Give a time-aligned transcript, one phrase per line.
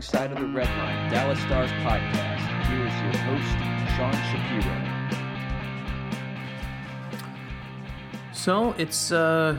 [0.00, 2.66] the Wrong Side of the Red Line Dallas Stars podcast.
[2.68, 3.56] Here is your host,
[3.96, 4.76] Sean Shapiro.
[8.32, 9.58] So it's uh,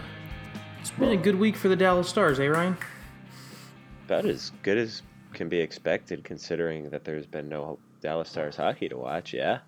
[0.79, 2.77] it's been a good week for the Dallas Stars, eh, Ryan?
[4.05, 8.89] About as good as can be expected, considering that there's been no Dallas Stars hockey
[8.89, 9.33] to watch.
[9.33, 9.59] Yeah.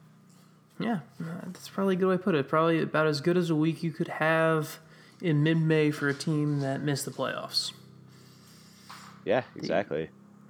[0.80, 2.48] Yeah, uh, that's probably a good way to put it.
[2.48, 4.80] Probably about as good as a week you could have
[5.22, 7.74] in mid-May for a team that missed the playoffs.
[9.24, 10.10] Yeah, exactly.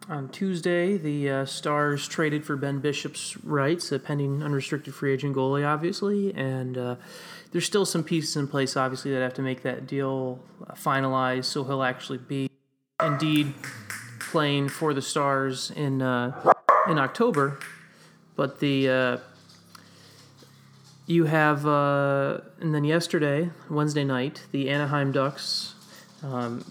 [0.09, 5.33] On Tuesday, the uh, Stars traded for Ben Bishop's rights, a pending unrestricted free agent
[5.33, 6.95] goalie, obviously, and uh,
[7.51, 11.45] there's still some pieces in place, obviously, that have to make that deal uh, finalized,
[11.45, 12.49] so he'll actually be
[13.01, 13.53] indeed
[14.19, 16.53] playing for the Stars in uh,
[16.89, 17.59] in October.
[18.35, 19.17] But the uh,
[21.07, 25.75] you have, uh, and then yesterday, Wednesday night, the Anaheim Ducks
[26.21, 26.65] um,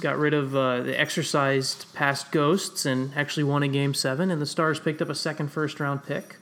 [0.00, 4.40] got rid of uh, the exorcised past ghosts and actually won a game seven, and
[4.40, 6.36] the Stars picked up a second first round pick.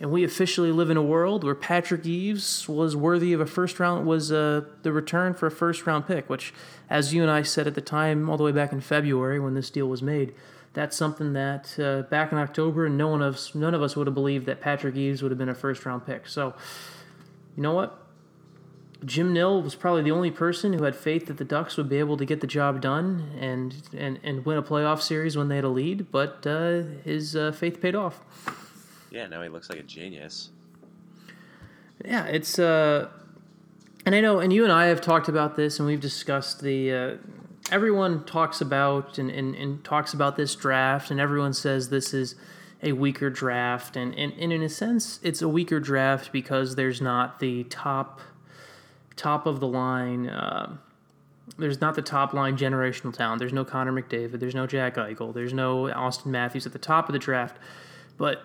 [0.00, 3.78] And we officially live in a world where Patrick Eaves was worthy of a first
[3.78, 6.52] round, was uh, the return for a first round pick, which,
[6.90, 9.54] as you and I said at the time, all the way back in February when
[9.54, 10.34] this deal was made,
[10.72, 14.14] that's something that uh, back in October, no one of none of us would have
[14.14, 16.26] believed that Patrick Eaves would have been a first round pick.
[16.26, 16.54] So,
[17.56, 18.03] you know what?
[19.04, 21.98] Jim Nill was probably the only person who had faith that the Ducks would be
[21.98, 25.56] able to get the job done and and, and win a playoff series when they
[25.56, 28.20] had a lead, but uh, his uh, faith paid off.
[29.10, 30.50] Yeah, now he looks like a genius.
[32.04, 33.08] Yeah, it's uh,
[34.06, 36.92] and I know, and you and I have talked about this, and we've discussed the.
[36.92, 37.16] Uh,
[37.70, 42.34] everyone talks about and, and, and talks about this draft, and everyone says this is
[42.82, 47.00] a weaker draft, and, and, and in a sense, it's a weaker draft because there's
[47.00, 48.20] not the top
[49.16, 50.28] top of the line.
[50.28, 50.76] Uh,
[51.58, 53.38] there's not the top line generational talent.
[53.38, 54.40] There's no Connor McDavid.
[54.40, 55.32] There's no Jack Eichel.
[55.32, 57.56] There's no Auston Matthews at the top of the draft.
[58.16, 58.42] But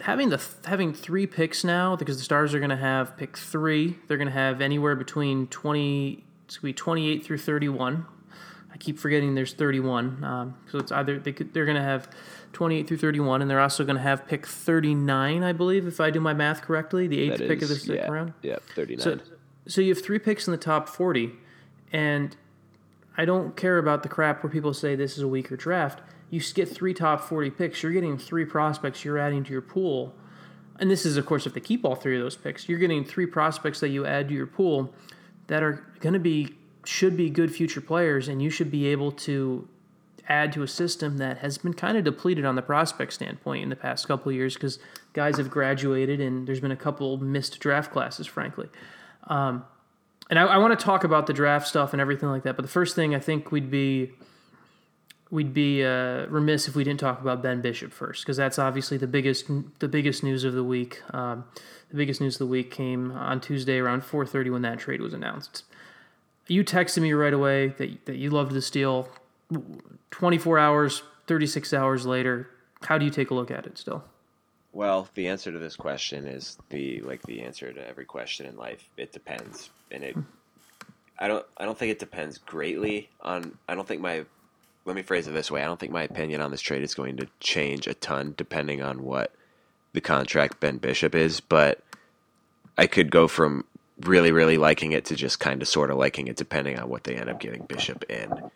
[0.00, 3.96] having the having three picks now because the Stars are going to have pick three.
[4.06, 6.24] They're going to have anywhere between twenty.
[6.44, 8.06] It's going to be twenty eight through thirty one.
[8.74, 10.24] I keep forgetting there's 31.
[10.24, 12.10] Um, so it's either they could, they're going to have
[12.54, 16.10] 28 through 31, and they're also going to have pick 39, I believe, if I
[16.10, 18.32] do my math correctly, the eighth That pick of the second yeah, round.
[18.42, 19.00] Yeah, 39.
[19.00, 19.20] So,
[19.66, 21.32] so you have three picks in the top 40,
[21.92, 22.36] and
[23.16, 26.00] I don't care about the crap where people say this is a weaker draft.
[26.30, 30.14] You get three top 40 picks, you're getting three prospects you're adding to your pool.
[30.80, 32.68] And this is, of course, if they keep all three of those picks.
[32.68, 34.92] You're getting three prospects that you add to your pool
[35.46, 39.12] that are going to be, should be good future players, and you should be able
[39.12, 39.68] to
[40.28, 43.68] add to a system that has been kind of depleted on the prospect standpoint in
[43.68, 44.78] the past couple years because
[45.12, 48.68] guys have graduated and there's been a couple missed draft classes, frankly.
[49.26, 49.64] Um,
[50.30, 52.56] and I, I want to talk about the draft stuff and everything like that.
[52.56, 54.12] But the first thing I think we'd be
[55.30, 58.96] we'd be uh, remiss if we didn't talk about Ben Bishop first because that's obviously
[58.96, 59.46] the biggest
[59.80, 61.02] the biggest news of the week.
[61.12, 61.44] Um,
[61.90, 65.12] the biggest news of the week came on Tuesday around 4:30 when that trade was
[65.12, 65.64] announced.
[66.46, 69.08] You texted me right away that that you loved this deal.
[70.10, 72.48] 24 hours, 36 hours later,
[72.84, 74.04] how do you take a look at it still?
[74.74, 78.56] Well, the answer to this question is the like the answer to every question in
[78.56, 78.90] life.
[78.96, 80.16] It depends, and it.
[81.16, 81.46] I don't.
[81.56, 83.56] I don't think it depends greatly on.
[83.68, 84.24] I don't think my.
[84.84, 85.62] Let me phrase it this way.
[85.62, 88.82] I don't think my opinion on this trade is going to change a ton depending
[88.82, 89.32] on what
[89.92, 91.80] the contract Ben Bishop is, but
[92.76, 93.64] I could go from
[94.00, 97.04] really, really liking it to just kind of sort of liking it depending on what
[97.04, 98.50] they end up giving Bishop in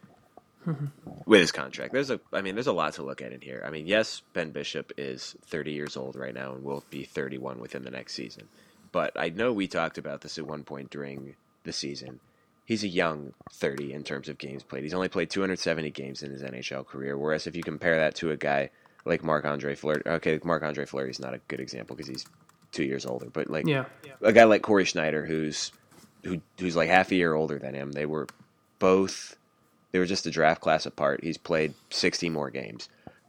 [0.68, 0.86] Mm-hmm.
[1.24, 1.92] with his contract.
[1.92, 3.62] There's a, I mean, there's a lot to look at in here.
[3.66, 7.58] I mean, yes, Ben Bishop is 30 years old right now and will be 31
[7.58, 8.48] within the next season.
[8.92, 12.20] But I know we talked about this at one point during the season.
[12.66, 14.82] He's a young 30 in terms of games played.
[14.82, 17.16] He's only played 270 games in his NHL career.
[17.16, 18.68] Whereas if you compare that to a guy
[19.06, 22.26] like Marc Andre Fleury, okay, Marc Andre Fleury is not a good example because he's
[22.72, 23.30] two years older.
[23.32, 23.86] But like Yeah.
[24.20, 25.72] a guy like Cory Schneider, who's
[26.24, 27.92] who who's like half a year older than him.
[27.92, 28.26] They were
[28.78, 29.36] both
[29.92, 31.22] they were just a draft class apart.
[31.22, 32.88] He's played sixty more games,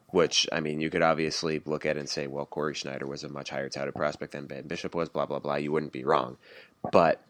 [0.09, 3.29] which I mean, you could obviously look at and say, well, Cory Schneider was a
[3.29, 5.09] much higher touted prospect than Ben Bishop was.
[5.09, 5.55] Blah blah blah.
[5.55, 6.37] You wouldn't be wrong,
[6.91, 7.21] but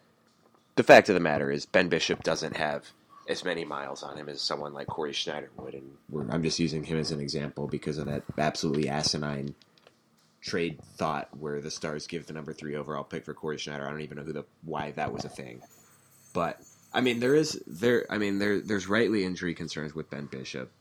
[0.75, 2.85] the fact of the matter is, Ben Bishop doesn't have
[3.27, 6.83] as many miles on him as someone like Cory Schneider would, and I'm just using
[6.83, 9.53] him as an example because of that absolutely asinine
[10.41, 13.85] trade thought where the Stars give the number three overall pick for Cory Schneider.
[13.85, 15.61] I don't even know who the why that was a thing,
[16.33, 16.59] but
[16.93, 20.71] I mean there is there I mean there there's rightly injury concerns with Ben Bishop.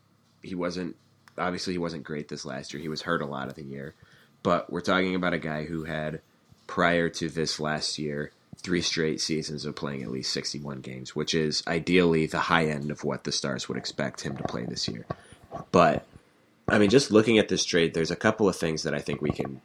[0.41, 0.95] He wasn't
[1.37, 2.81] obviously he wasn't great this last year.
[2.81, 3.95] He was hurt a lot of the year,
[4.43, 6.21] but we're talking about a guy who had
[6.67, 11.33] prior to this last year three straight seasons of playing at least 61 games, which
[11.33, 14.87] is ideally the high end of what the Stars would expect him to play this
[14.87, 15.05] year.
[15.71, 16.05] But
[16.67, 19.21] I mean, just looking at this trade, there's a couple of things that I think
[19.21, 19.61] we can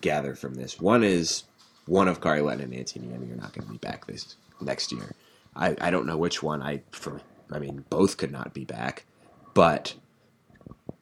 [0.00, 0.80] gather from this.
[0.80, 1.44] One is
[1.86, 5.14] one of Kari Lehtonen and are not going to be back this next year.
[5.56, 6.62] I, I don't know which one.
[6.62, 7.20] I for
[7.50, 9.06] I mean, both could not be back,
[9.54, 9.94] but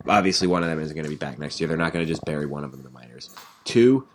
[0.06, 1.68] obviously one of them isn't going to be back next year.
[1.68, 3.30] They're not going to just bury one of them in the minors.
[3.64, 4.06] Two,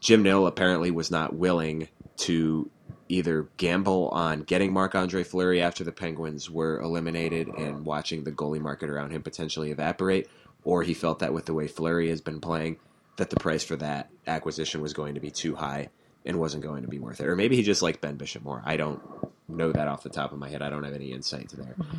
[0.00, 1.88] Jim Nill apparently was not willing
[2.18, 2.70] to
[3.08, 8.32] either gamble on getting Marc Andre Fleury after the Penguins were eliminated and watching the
[8.32, 10.28] goalie market around him potentially evaporate,
[10.64, 12.78] or he felt that with the way Fleury has been playing,
[13.16, 15.88] that the price for that acquisition was going to be too high
[16.26, 17.26] and wasn't going to be worth it.
[17.26, 18.62] Or maybe he just liked Ben Bishop more.
[18.64, 19.00] I don't
[19.48, 20.62] know that off the top of my head.
[20.62, 21.74] I don't have any insight to there.
[21.78, 21.98] Mm-hmm.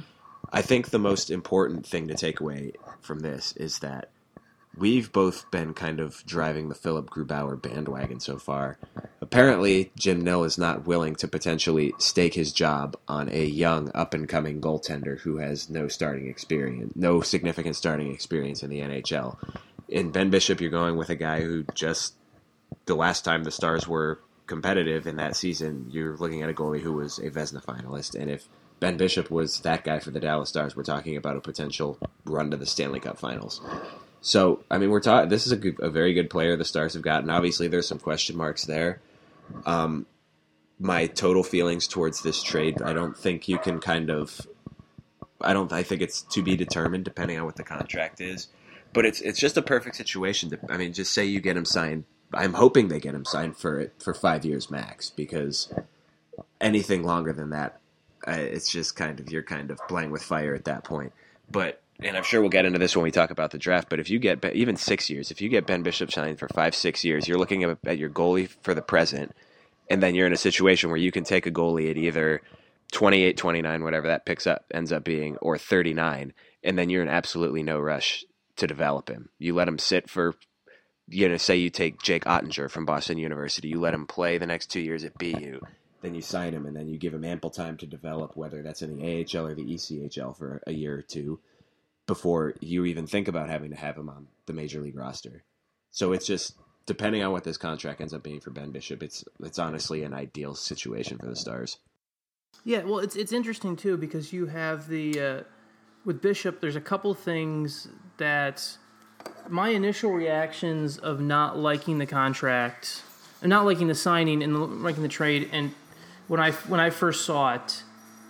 [0.51, 4.09] I think the most important thing to take away from this is that
[4.75, 8.77] we've both been kind of driving the Philipp Grubauer bandwagon so far.
[9.21, 14.13] Apparently, Jim Nill is not willing to potentially stake his job on a young, up
[14.13, 19.37] and coming goaltender who has no starting experience, no significant starting experience in the NHL.
[19.87, 22.13] In Ben Bishop, you're going with a guy who just
[22.85, 24.19] the last time the Stars were
[24.49, 28.29] competitive in that season, you're looking at a goalie who was a Vezina finalist, and
[28.29, 28.49] if
[28.79, 32.51] Ben Bishop was that guy for the Dallas Stars, we're talking about a potential run
[32.51, 33.61] to the Stanley Cup Finals.
[34.21, 35.29] So, I mean, we're talking.
[35.29, 37.29] This is a, good, a, very good player the Stars have gotten.
[37.29, 39.01] Obviously, there's some question marks there.
[39.65, 40.05] Um,
[40.79, 44.45] my total feelings towards this trade, I don't think you can kind of.
[45.41, 45.71] I don't.
[45.71, 48.47] I think it's to be determined depending on what the contract is.
[48.93, 50.49] But it's it's just a perfect situation.
[50.49, 52.03] To, I mean, just say you get him signed.
[52.33, 55.73] I'm hoping they get him signed for it for five years max because
[56.61, 57.79] anything longer than that,
[58.27, 61.13] uh, it's just kind of you're kind of playing with fire at that point.
[61.49, 63.99] But and I'm sure we'll get into this when we talk about the draft, but
[63.99, 67.03] if you get even six years, if you get Ben Bishop signed for five, six
[67.03, 69.35] years, you're looking at, at your goalie for the present,
[69.89, 72.41] and then you're in a situation where you can take a goalie at either
[72.93, 76.33] 28, 29, whatever that picks up ends up being, or 39,
[76.63, 78.23] and then you're in absolutely no rush
[78.55, 79.29] to develop him.
[79.37, 80.35] You let him sit for,
[81.09, 84.45] you know, say you take Jake Oettinger from Boston University, you let him play the
[84.45, 85.59] next two years at BU,
[86.01, 88.81] then you sign him, and then you give him ample time to develop, whether that's
[88.81, 91.39] in the AHL or the ECHL for a year or two
[92.07, 95.43] before you even think about having to have him on the major league roster.
[95.91, 99.23] So it's just depending on what this contract ends up being for Ben Bishop, it's
[99.41, 101.77] it's honestly an ideal situation for the Stars.
[102.65, 105.43] Yeah, well, it's it's interesting too because you have the uh,
[106.03, 106.61] with Bishop.
[106.61, 108.77] There's a couple things that
[109.49, 113.03] my initial reactions of not liking the contract,
[113.41, 115.73] and not liking the signing and liking the trade, and
[116.27, 117.83] when I when I first saw it,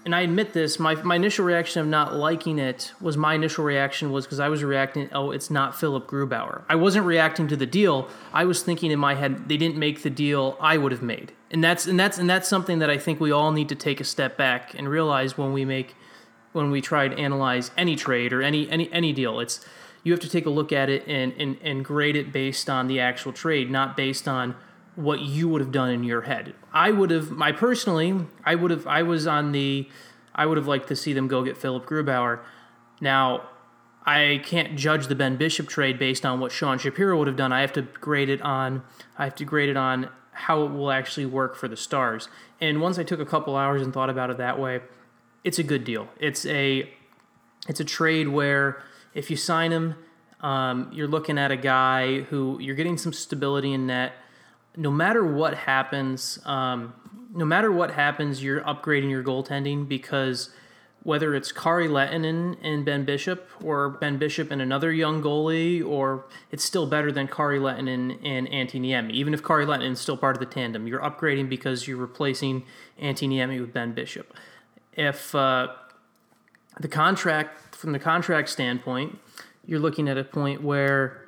[0.05, 3.63] and I admit this, my, my initial reaction of not liking it was my initial
[3.63, 6.63] reaction was because I was reacting, oh, it's not Philipp Grubauer.
[6.69, 8.07] I wasn't reacting to the deal.
[8.33, 11.33] I was thinking in my head they didn't make the deal I would have made,
[11.51, 13.99] and that's and that's and that's something that I think we all need to take
[13.99, 15.95] a step back and realize when we make
[16.53, 19.39] when we try to analyze any trade or any any any deal.
[19.39, 19.65] It's
[20.03, 22.87] you have to take a look at it and and, and grade it based on
[22.87, 24.55] the actual trade, not based on
[24.99, 26.53] what you would have done in your head.
[26.73, 29.87] I would have, my personally, I would have, I was on the,
[30.35, 32.41] I would have liked to see them go get Philipp Grubauer.
[32.99, 33.49] Now,
[34.05, 37.53] I can't judge the Ben Bishop trade based on what Sean Shapiro would have done.
[37.53, 38.83] I have to grade it on,
[39.17, 42.27] I have to grade it on how it will actually work for the Stars.
[42.59, 44.81] And once I took a couple hours and thought about it that way,
[45.45, 46.09] it's a good deal.
[46.19, 46.91] It's a,
[47.69, 49.95] it's a trade where if you sign him,
[50.41, 54.13] um, you're looking at a guy who you're getting some stability in net
[54.79, 56.93] no matter what happens, um,
[57.33, 60.51] no matter what happens, you're upgrading your goaltending because
[61.03, 66.25] whether it's Kari Lehtonen and Ben Bishop or Ben Bishop and another young goalie, or
[66.51, 69.11] it's still better than Kari Lehtonen and Antti Niemi.
[69.11, 72.63] Even if Kari Lehtonen is still part of the tandem, you're upgrading because you're replacing
[73.01, 74.33] Antti Niemi with Ben Bishop.
[74.93, 75.69] If uh,
[76.79, 79.17] the contract, from the contract standpoint,
[79.65, 81.25] you're looking at a point where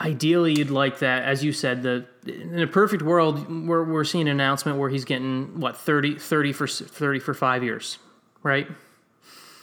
[0.00, 4.26] ideally you'd like that as you said the in a perfect world we're, we're seeing
[4.26, 7.98] an announcement where he's getting what 30 30 for 30 for 5 years
[8.42, 8.66] right?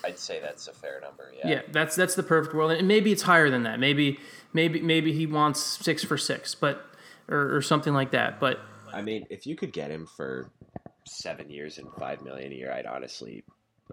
[0.05, 1.49] I'd say that's a fair number yeah.
[1.49, 4.19] Yeah that's that's the perfect world and maybe it's higher than that maybe
[4.53, 6.85] maybe maybe he wants 6 for 6 but
[7.27, 8.61] or, or something like that but
[8.93, 10.49] I mean if you could get him for
[11.07, 13.43] 7 years and 5 million a year I'd honestly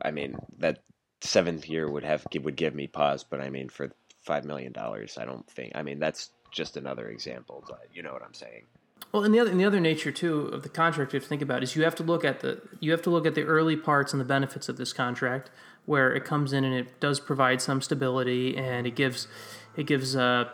[0.02, 0.78] I mean that
[1.21, 3.91] seventh year would have would give me pause but I mean for
[4.29, 5.19] five million dollars.
[5.19, 5.73] I don't think.
[5.75, 8.65] I mean, that's just another example, but you know what I'm saying.
[9.11, 11.29] Well, and the other and the other nature too of the contract you have to
[11.29, 13.43] think about is you have to look at the you have to look at the
[13.43, 15.51] early parts and the benefits of this contract,
[15.87, 19.29] where it comes in and it does provide some stability and it gives
[19.77, 20.45] it gives uh,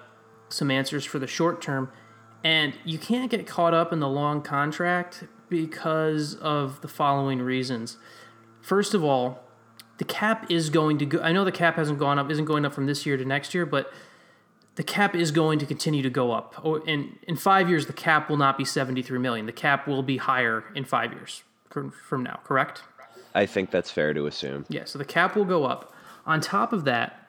[0.49, 1.91] some answers for the short term,
[2.45, 7.97] and you can't get caught up in the long contract because of the following reasons.
[8.61, 9.43] First of all,
[9.99, 11.21] the cap is going to go.
[11.21, 13.55] I know the cap hasn't gone up, isn't going up from this year to next
[13.55, 13.93] year, but
[14.77, 16.55] the cap is going to continue to go up.
[16.63, 19.47] Or in in five years, the cap will not be seventy three million.
[19.47, 22.41] The cap will be higher in five years from now.
[22.45, 22.83] Correct?
[23.35, 24.65] I think that's fair to assume.
[24.69, 24.85] Yeah.
[24.85, 25.93] So the cap will go up.
[26.25, 27.29] On top of that,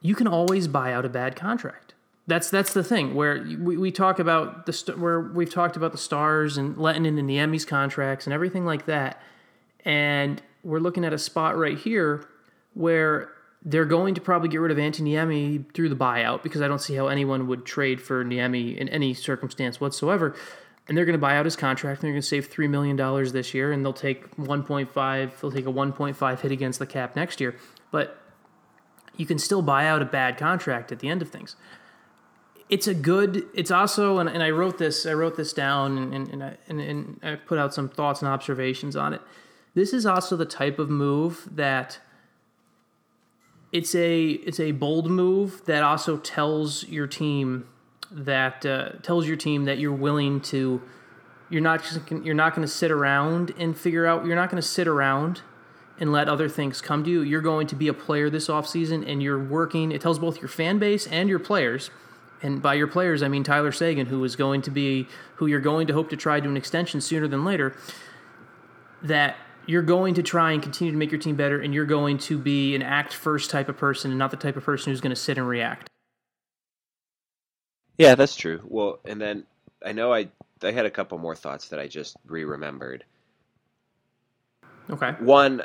[0.00, 1.94] you can always buy out a bad contract.
[2.26, 5.92] That's that's the thing where we, we talk about the st- where we've talked about
[5.92, 9.20] the stars and letting in the Emmys contracts and everything like that,
[9.84, 12.26] and we're looking at a spot right here
[12.72, 13.30] where
[13.64, 16.80] they're going to probably get rid of Antti Niemi through the buyout because I don't
[16.80, 20.34] see how anyone would trade for Niemi in any circumstance whatsoever.
[20.86, 22.96] And they're going to buy out his contract and they're going to save $3 million
[23.32, 27.40] this year and they'll take 1.5, they'll take a 1.5 hit against the cap next
[27.40, 27.56] year.
[27.90, 28.20] But
[29.16, 31.56] you can still buy out a bad contract at the end of things.
[32.68, 36.14] It's a good, it's also, and, and I wrote this, I wrote this down and,
[36.14, 39.22] and, and, I, and, and I put out some thoughts and observations on it.
[39.74, 41.98] This is also the type of move that
[43.72, 47.66] it's a it's a bold move that also tells your team
[48.10, 50.80] that uh, tells your team that you're willing to
[51.50, 54.62] you're not just you're not going to sit around and figure out you're not going
[54.62, 55.42] to sit around
[55.98, 57.22] and let other things come to you.
[57.22, 60.48] You're going to be a player this offseason and you're working it tells both your
[60.48, 61.90] fan base and your players.
[62.42, 65.60] And by your players i mean tyler seguin who is going to be who you're
[65.60, 67.74] going to hope to try to an extension sooner than later
[69.02, 72.18] that you're going to try and continue to make your team better, and you're going
[72.18, 75.00] to be an act first type of person and not the type of person who's
[75.00, 75.88] going to sit and react.
[77.98, 78.60] Yeah, that's true.
[78.64, 79.44] Well, and then
[79.84, 80.28] I know I
[80.62, 83.04] I had a couple more thoughts that I just re-remembered.
[84.90, 85.10] Okay.
[85.20, 85.62] One,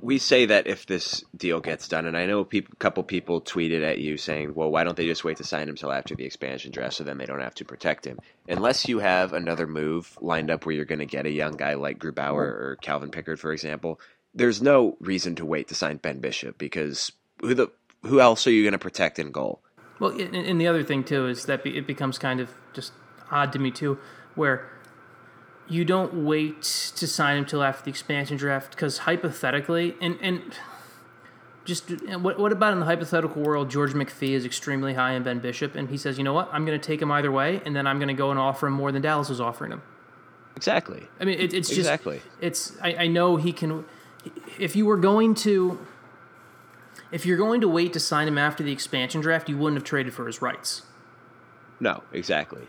[0.00, 3.82] we say that if this deal gets done, and I know a couple people tweeted
[3.82, 6.24] at you saying, "Well, why don't they just wait to sign him until after the
[6.24, 10.16] expansion draft, so then they don't have to protect him?" Unless you have another move
[10.20, 13.40] lined up where you're going to get a young guy like Grubauer or Calvin Pickard,
[13.40, 14.00] for example,
[14.34, 17.68] there's no reason to wait to sign Ben Bishop because who the
[18.02, 19.62] who else are you going to protect in goal?
[19.98, 22.92] Well, and the other thing too is that it becomes kind of just
[23.30, 23.98] odd to me too,
[24.34, 24.70] where
[25.68, 26.62] you don't wait
[26.96, 30.42] to sign him till after the expansion draft because hypothetically, and and
[31.64, 35.40] just what what about in the hypothetical world, George McPhee is extremely high in Ben
[35.40, 37.74] Bishop, and he says, you know what, I'm going to take him either way, and
[37.74, 39.82] then I'm going to go and offer him more than Dallas is offering him.
[40.54, 41.08] Exactly.
[41.20, 42.22] I mean, it, it's just exactly.
[42.40, 43.84] It's I, I know he can.
[44.58, 45.78] If you were going to,
[47.10, 49.84] if you're going to wait to sign him after the expansion draft, you wouldn't have
[49.84, 50.82] traded for his rights.
[51.78, 52.66] No, exactly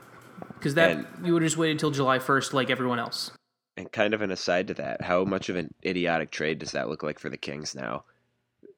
[0.58, 3.32] because that and, you would just wait until July first, like everyone else.
[3.76, 6.90] And kind of an aside to that, how much of an idiotic trade does that
[6.90, 8.04] look like for the Kings now?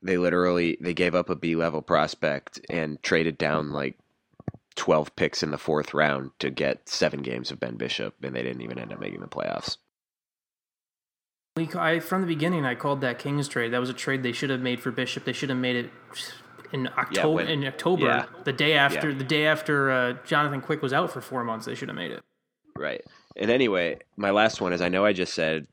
[0.02, 3.98] They literally they gave up a B level prospect and traded down like
[4.76, 8.44] twelve picks in the fourth round to get seven games of Ben Bishop, and they
[8.44, 9.78] didn't even end up making the playoffs.
[11.58, 13.74] We I, from the beginning, I called that Kings trade.
[13.74, 15.26] That was a trade they should have made for Bishop.
[15.26, 15.92] They should have made it
[16.72, 17.42] in October.
[17.42, 18.26] Yeah, when, in October, yeah.
[18.44, 19.18] the day after, yeah.
[19.18, 22.12] the day after uh, Jonathan Quick was out for four months, they should have made
[22.12, 22.22] it.
[22.76, 23.04] Right.
[23.36, 25.68] And anyway, my last one is I know I just said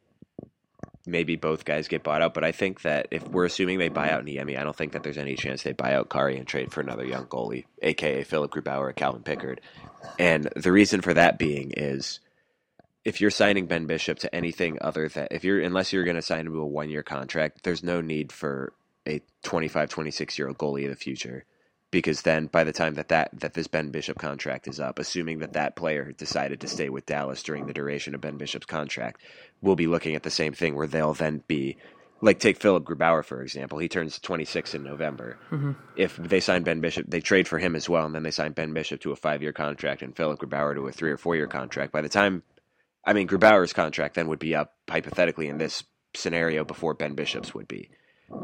[1.07, 4.11] maybe both guys get bought out, but I think that if we're assuming they buy
[4.11, 6.73] out Niemi, I don't think that there's any chance they buy out Kari and trade
[6.73, 9.61] for another young goalie, aka Philipp Grubauer or Calvin Pickard.
[10.19, 12.21] And the reason for that being is
[13.05, 16.23] if you're signing Ben Bishop to anything other than if you're unless you're going to
[16.23, 18.73] sign him to a one year contract, there's no need for
[19.07, 21.45] a 25, 26 year old goalie of the future.
[21.93, 25.39] Because then, by the time that, that that this Ben Bishop contract is up, assuming
[25.39, 29.23] that that player decided to stay with Dallas during the duration of Ben Bishop's contract,
[29.63, 31.77] we'll be looking at the same thing where they'll then be
[32.21, 33.79] like take Philipp Grubauer for example.
[33.79, 35.39] He turns 26 in November.
[35.51, 35.73] Mm-hmm.
[35.97, 38.53] If they sign Ben Bishop, they trade for him as well, and then they sign
[38.53, 41.37] Ben Bishop to a five year contract and Philipp Grubauer to a three or four
[41.37, 41.93] year contract.
[41.93, 42.43] By the time,
[43.05, 45.85] I mean Grubauer's contract then would be up hypothetically in this
[46.15, 47.91] scenario before Ben Bishop's would be.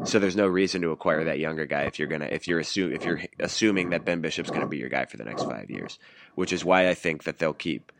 [0.05, 2.93] So there's no reason to acquire that younger guy if you're gonna if you're assume
[2.93, 5.99] if you're assuming that Ben Bishop's gonna be your guy for the next five years,
[6.35, 7.91] which is why I think that they'll keep.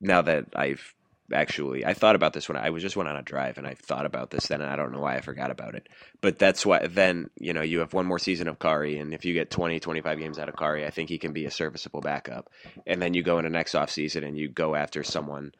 [0.00, 0.94] Now that I've
[1.32, 3.74] actually I thought about this when I was just went on a drive and I
[3.74, 5.88] thought about this then and I don't know why I forgot about it.
[6.20, 9.24] But that's why then, you know, you have one more season of Kari and if
[9.24, 12.00] you get 20, 25 games out of Kari, I think he can be a serviceable
[12.00, 12.50] backup.
[12.86, 15.52] And then you go into next off season and you go after someone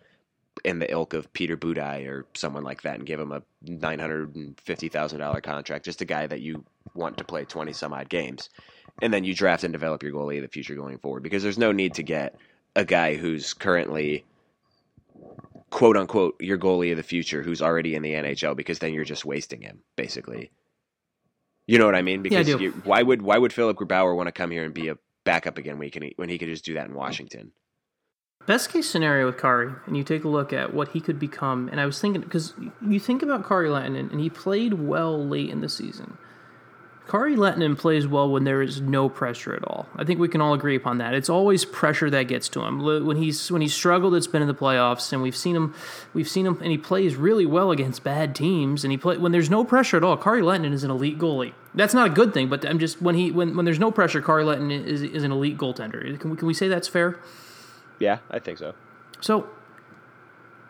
[0.65, 3.99] in the ilk of Peter Budaj or someone like that and give him a nine
[3.99, 7.73] hundred and fifty thousand dollar contract, just a guy that you want to play twenty
[7.73, 8.51] some odd games,
[9.01, 11.59] and then you draft and develop your goalie of the future going forward because there's
[11.59, 12.37] no need to get
[12.77, 14.25] a guy who's currently
[15.71, 19.05] quote unquote your goalie of the future who's already in the NHL because then you're
[19.05, 20.51] just wasting him basically.
[21.67, 22.23] You know what I mean?
[22.23, 24.75] Because yeah, I you, why would why would Philipp Grubauer want to come here and
[24.75, 27.53] be a backup again when he can when he could just do that in Washington?
[28.45, 31.69] Best case scenario with Kari, and you take a look at what he could become,
[31.69, 35.49] and I was thinking because you think about Kari Lehtonen, and he played well late
[35.49, 36.19] in the season.
[37.09, 39.87] Kari Lehtonen plays well when there is no pressure at all.
[39.97, 41.15] I think we can all agree upon that.
[41.15, 42.81] It's always pressure that gets to him.
[42.81, 45.75] When he's when he's struggled, it's been in the playoffs, and we've seen him,
[46.15, 48.83] we've seen him, and he plays really well against bad teams.
[48.83, 50.17] And he play when there's no pressure at all.
[50.17, 51.53] Kari Lehtonen is an elite goalie.
[51.75, 54.23] That's not a good thing, but I'm just when he when, when there's no pressure,
[54.23, 56.19] Kari Lehtonen is, is an elite goaltender.
[56.19, 57.19] Can we can we say that's fair?
[58.03, 58.75] Yeah, I think so.
[59.21, 59.49] So,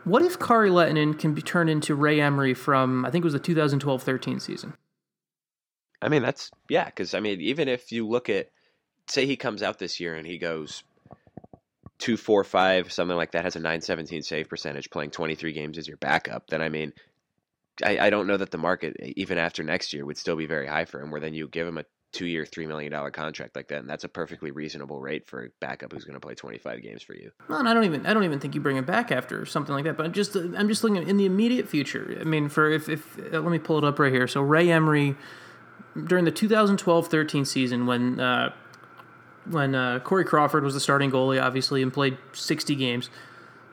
[0.04, 3.32] what if Kari Lehtonen can be turned into Ray Emery from I think it was
[3.32, 4.74] the 2012-13 season?
[6.02, 8.50] I mean, that's yeah, because I mean, even if you look at,
[9.06, 10.82] say, he comes out this year and he goes
[11.98, 15.54] two, four, five, something like that, has a nine seventeen save percentage, playing twenty three
[15.54, 16.92] games as your backup, then I mean,
[17.82, 20.66] I, I don't know that the market even after next year would still be very
[20.66, 21.10] high for him.
[21.10, 23.88] Where then you give him a two year, three million dollar contract like that, and
[23.88, 27.02] that's a perfectly reasonable rate for a backup who's going to play twenty five games
[27.02, 27.32] for you.
[27.48, 29.74] Well, and I don't even I don't even think you bring him back after something
[29.74, 29.96] like that.
[29.96, 32.16] But I'm just I'm just looking in the immediate future.
[32.20, 34.28] I mean, for if if uh, let me pull it up right here.
[34.28, 35.16] So Ray Emery
[36.06, 38.52] during the 2012-13 season when uh,
[39.44, 43.10] when uh, Corey Crawford was the starting goalie, obviously, and played 60 games.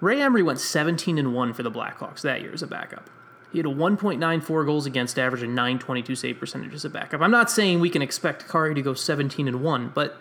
[0.02, 3.10] Ray Emery went 17 and one for the Blackhawks that year as a backup.
[3.52, 7.22] He had a 1.94 goals against average and 922 save percentage as a backup.
[7.22, 10.20] I'm not saying we can expect Kari to go 17 and one, but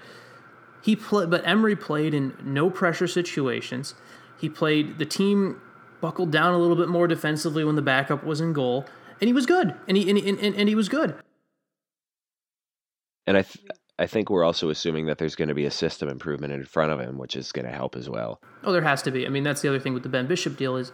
[0.82, 1.28] he played.
[1.30, 3.94] But Emery played in no pressure situations.
[4.40, 5.60] He played the team
[6.00, 8.86] buckled down a little bit more defensively when the backup was in goal,
[9.20, 9.74] and he was good.
[9.86, 11.14] And he and, and, and he was good.
[13.26, 13.66] And I, th-
[13.98, 16.92] I think we're also assuming that there's going to be a system improvement in front
[16.92, 18.40] of him, which is going to help as well.
[18.64, 19.26] Oh, there has to be.
[19.26, 20.92] I mean, that's the other thing with the Ben Bishop deal is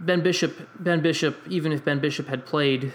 [0.00, 0.68] Ben Bishop.
[0.78, 2.92] Ben Bishop, even if Ben Bishop had played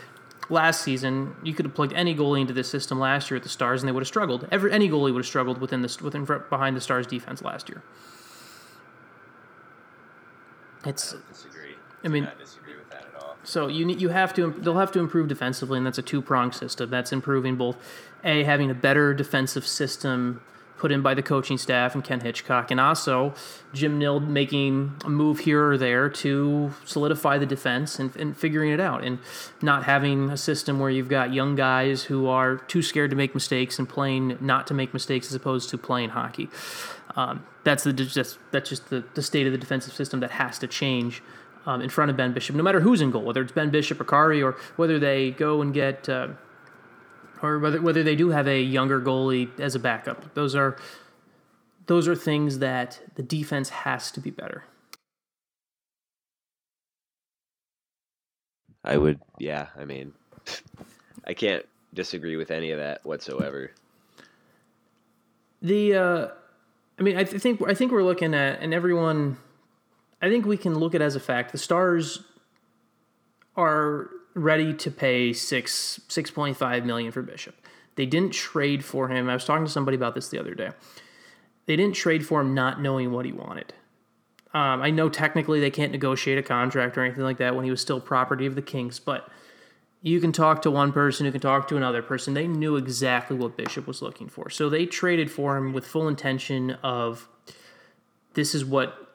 [0.49, 3.49] last season, you could have plugged any goalie into this system last year at the
[3.49, 4.47] Stars, and they would have struggled.
[4.51, 7.83] Every any goalie would have struggled within this within behind the Stars defense last year.
[10.85, 11.13] It's.
[11.13, 11.75] I disagree.
[12.03, 13.35] I mean, I disagree with that at all.
[13.43, 16.55] So you you have to they'll have to improve defensively, and that's a two pronged
[16.55, 16.89] system.
[16.89, 17.77] That's improving both
[18.23, 20.41] a having a better defensive system
[20.79, 23.33] put in by the coaching staff and Ken Hitchcock, and also
[23.73, 28.71] Jim Nill making a move here or there to solidify the defense and, and figuring
[28.71, 29.19] it out, and
[29.61, 33.35] not having a system where you've got young guys who are too scared to make
[33.35, 36.49] mistakes and playing not to make mistakes as opposed to playing hockey.
[37.15, 40.57] Um, that's the just that's just the, the state of the defensive system that has
[40.59, 41.21] to change.
[41.65, 43.99] Um, in front of Ben Bishop, no matter who's in goal, whether it's Ben Bishop
[43.99, 46.29] or Kari, or whether they go and get uh,
[47.41, 50.33] or whether whether they do have a younger goalie as a backup.
[50.33, 50.77] Those are
[51.87, 54.63] those are things that the defense has to be better.
[58.83, 59.67] I would, yeah.
[59.77, 60.13] I mean,
[61.25, 63.71] I can't disagree with any of that whatsoever.
[65.61, 66.27] The, uh,
[66.97, 69.37] I mean, I th- think I think we're looking at, and everyone,
[70.21, 71.51] I think we can look at as a fact.
[71.51, 72.23] The Stars
[73.57, 77.55] are ready to pay six six point five million for Bishop.
[77.95, 79.29] They didn't trade for him.
[79.29, 80.71] I was talking to somebody about this the other day.
[81.65, 83.73] They didn't trade for him not knowing what he wanted.
[84.53, 87.71] Um, I know technically they can't negotiate a contract or anything like that when he
[87.71, 89.29] was still property of the Kings, but
[90.01, 92.33] you can talk to one person who can talk to another person.
[92.33, 94.49] They knew exactly what Bishop was looking for.
[94.49, 97.27] So they traded for him with full intention of
[98.33, 99.13] this is what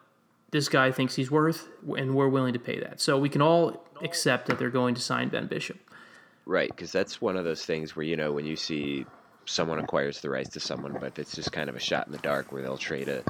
[0.51, 3.01] this guy thinks he's worth, and we're willing to pay that.
[3.01, 5.79] So we can all accept that they're going to sign Ben Bishop.
[6.47, 9.07] Right, because that's one of those things where you know when you see
[9.47, 12.19] someone acquires the rights to someone, but it's just kind of a shot in the
[12.19, 13.23] dark where they'll trade a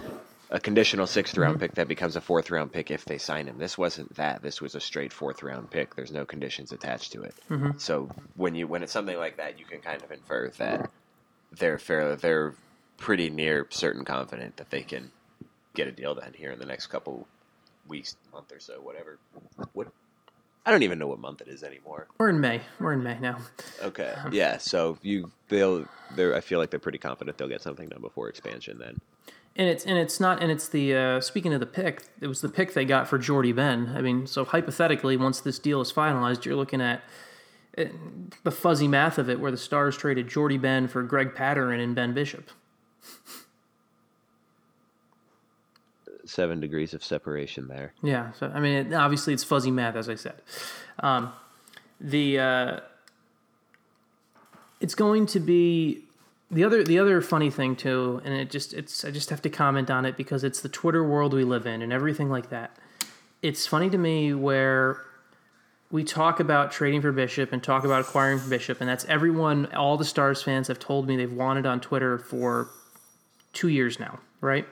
[0.51, 1.61] a conditional 6th round mm-hmm.
[1.63, 3.59] pick that becomes a fourth round pick if they sign him.
[3.59, 4.43] This wasn't that.
[4.43, 5.97] This was a straight fourth round pick.
[5.97, 7.35] There's no conditions attached to it.
[7.51, 7.79] Mm-hmm.
[7.79, 10.91] So when you when it's something like that, you can kind of infer that
[11.53, 12.55] they're fairly They're
[12.99, 15.11] pretty near certain confident that they can
[15.75, 17.27] get a deal done here in the next couple
[17.89, 19.19] weeks, month or so, whatever.
[19.73, 19.89] What
[20.67, 22.09] I don't even know what month it is anymore.
[22.19, 22.63] We're in May.
[22.81, 23.39] We're in May now.
[23.83, 24.15] Okay.
[24.33, 24.57] Yeah.
[24.57, 28.29] So you they'll they I feel like they're pretty confident they'll get something done before
[28.29, 29.01] expansion then.
[29.57, 32.41] And it's and it's not and it's the uh, speaking of the pick, it was
[32.41, 33.93] the pick they got for Jordie Benn.
[33.95, 37.03] I mean, so hypothetically, once this deal is finalized, you're looking at
[37.79, 37.85] uh,
[38.43, 41.95] the fuzzy math of it, where the Stars traded Jordie Benn for Greg Pateryn and
[41.95, 42.51] Ben Bishop.
[46.27, 47.93] seven degrees of separation there.
[48.03, 50.41] Yeah, so I mean, it, obviously it's fuzzy math, as I said.
[51.01, 51.33] Um,
[52.01, 52.81] the uh,
[54.81, 56.05] it's going to be
[56.51, 59.51] the other the other funny thing too, and it just it's I just have to
[59.51, 62.77] comment on it because it's the Twitter world we live in and everything like that.
[63.43, 65.01] It's funny to me where
[65.91, 69.67] we talk about trading for Bishop and talk about acquiring for Bishop, and that's everyone,
[69.75, 72.69] all the Stars fans have told me they've wanted on Twitter for
[73.53, 74.67] two years now, right?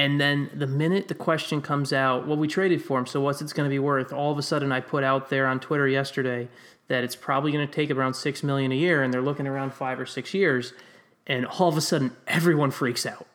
[0.00, 3.42] And then the minute the question comes out, well, we traded for him, so what's
[3.42, 4.14] it's going to be worth?
[4.14, 6.48] All of a sudden, I put out there on Twitter yesterday
[6.88, 9.74] that it's probably going to take around six million a year, and they're looking around
[9.74, 10.72] five or six years,
[11.26, 13.26] and all of a sudden, everyone freaks out.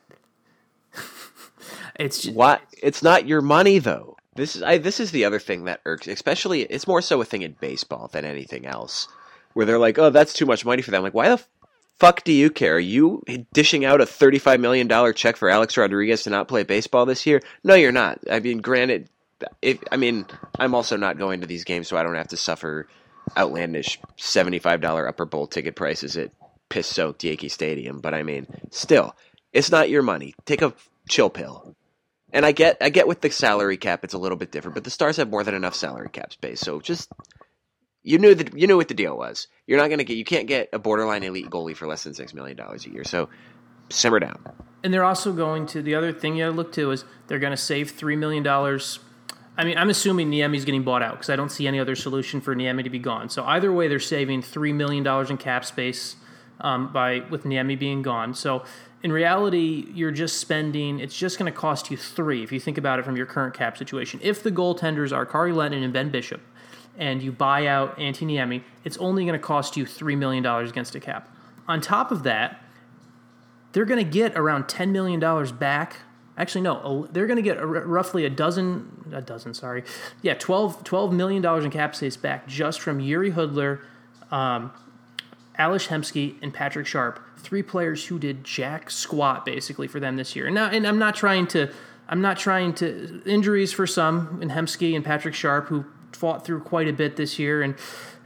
[2.00, 2.58] it's just, Why?
[2.82, 4.16] It's not your money though.
[4.34, 7.24] This is I, this is the other thing that irks, especially it's more so a
[7.24, 9.06] thing in baseball than anything else,
[9.54, 11.40] where they're like, "Oh, that's too much money for them." Like, why the
[11.98, 12.76] fuck do you care?
[12.76, 16.62] Are you dishing out a thirty-five million dollar check for Alex Rodriguez to not play
[16.62, 17.40] baseball this year?
[17.64, 18.20] No, you're not.
[18.30, 19.08] I mean, granted,
[19.62, 20.26] if I mean,
[20.58, 22.88] I'm also not going to these games, so I don't have to suffer
[23.36, 26.30] outlandish seventy-five dollar upper bowl ticket prices at
[26.68, 28.00] piss-soaked Yankee Stadium.
[28.00, 29.14] But I mean, still,
[29.52, 30.34] it's not your money.
[30.44, 30.74] Take a
[31.08, 31.74] chill pill.
[32.32, 34.84] And I get, I get with the salary cap, it's a little bit different, but
[34.84, 36.60] the Stars have more than enough salary cap space.
[36.60, 37.10] So just,
[38.06, 39.48] you knew that, you knew what the deal was.
[39.66, 42.14] You're not going to get, you can't get a borderline elite goalie for less than
[42.14, 43.02] six million dollars a year.
[43.02, 43.28] So
[43.90, 44.38] simmer down.
[44.84, 47.40] And they're also going to the other thing you got to look to is they're
[47.40, 49.00] going to save three million dollars.
[49.58, 52.40] I mean, I'm assuming Niemi's getting bought out because I don't see any other solution
[52.40, 53.28] for Niemi to be gone.
[53.28, 56.14] So either way, they're saving three million dollars in cap space
[56.60, 58.34] um, by with Niemi being gone.
[58.34, 58.64] So
[59.02, 61.00] in reality, you're just spending.
[61.00, 63.54] It's just going to cost you three if you think about it from your current
[63.54, 64.20] cap situation.
[64.22, 66.40] If the goaltenders are Kari Lehtonen and Ben Bishop,
[66.98, 70.70] and you buy out Antti Niemi, it's only going to cost you three million dollars
[70.70, 71.28] against a cap.
[71.68, 72.62] On top of that,
[73.76, 75.20] they're going to get around $10 million
[75.58, 75.96] back.
[76.38, 79.84] Actually, no, they're going to get a, roughly a dozen, a dozen, sorry.
[80.22, 83.80] Yeah, 12, $12 million in cap space back just from Jiri Hudler,
[84.34, 84.72] um,
[85.58, 87.20] Ales Hemsky, and Patrick Sharp.
[87.36, 90.46] Three players who did jack squat basically for them this year.
[90.46, 91.70] And now, and I'm not trying to,
[92.08, 95.84] I'm not trying to, injuries for some, and Hemsky and Patrick Sharp, who
[96.16, 97.74] fought through quite a bit this year, and,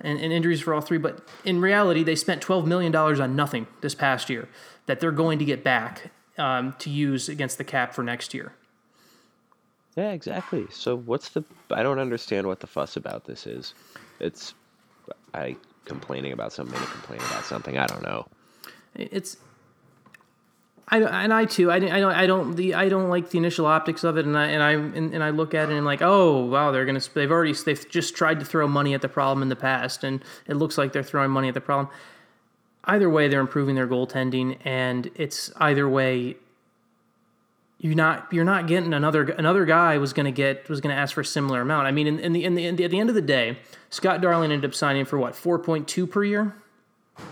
[0.00, 0.98] and, and injuries for all three.
[0.98, 4.48] But in reality, they spent $12 million on nothing this past year
[4.86, 8.54] that they're going to get back um, to use against the cap for next year.
[9.96, 10.66] Yeah, exactly.
[10.70, 11.44] So what's the?
[11.70, 13.74] I don't understand what the fuss about this is.
[14.20, 14.54] It's
[15.34, 17.76] I complaining about something to complain about something.
[17.76, 18.26] I don't know.
[18.94, 19.36] It's
[20.90, 21.70] I and I too.
[21.70, 22.12] I, I don't.
[22.12, 22.56] I don't.
[22.56, 25.22] The I don't like the initial optics of it, and I and I and, and
[25.22, 27.00] I look at it and like, oh wow, they're gonna.
[27.14, 27.52] They've already.
[27.52, 30.76] They've just tried to throw money at the problem in the past, and it looks
[30.76, 31.94] like they're throwing money at the problem.
[32.84, 36.36] Either way, they're improving their goaltending, and it's either way.
[37.78, 38.26] You're not.
[38.32, 39.22] You're not getting another.
[39.22, 40.68] Another guy was to get.
[40.68, 41.86] Was to ask for a similar amount.
[41.86, 43.58] I mean, in, in the in the, in the at the end of the day,
[43.90, 46.54] Scott Darling ended up signing for what four point two per year.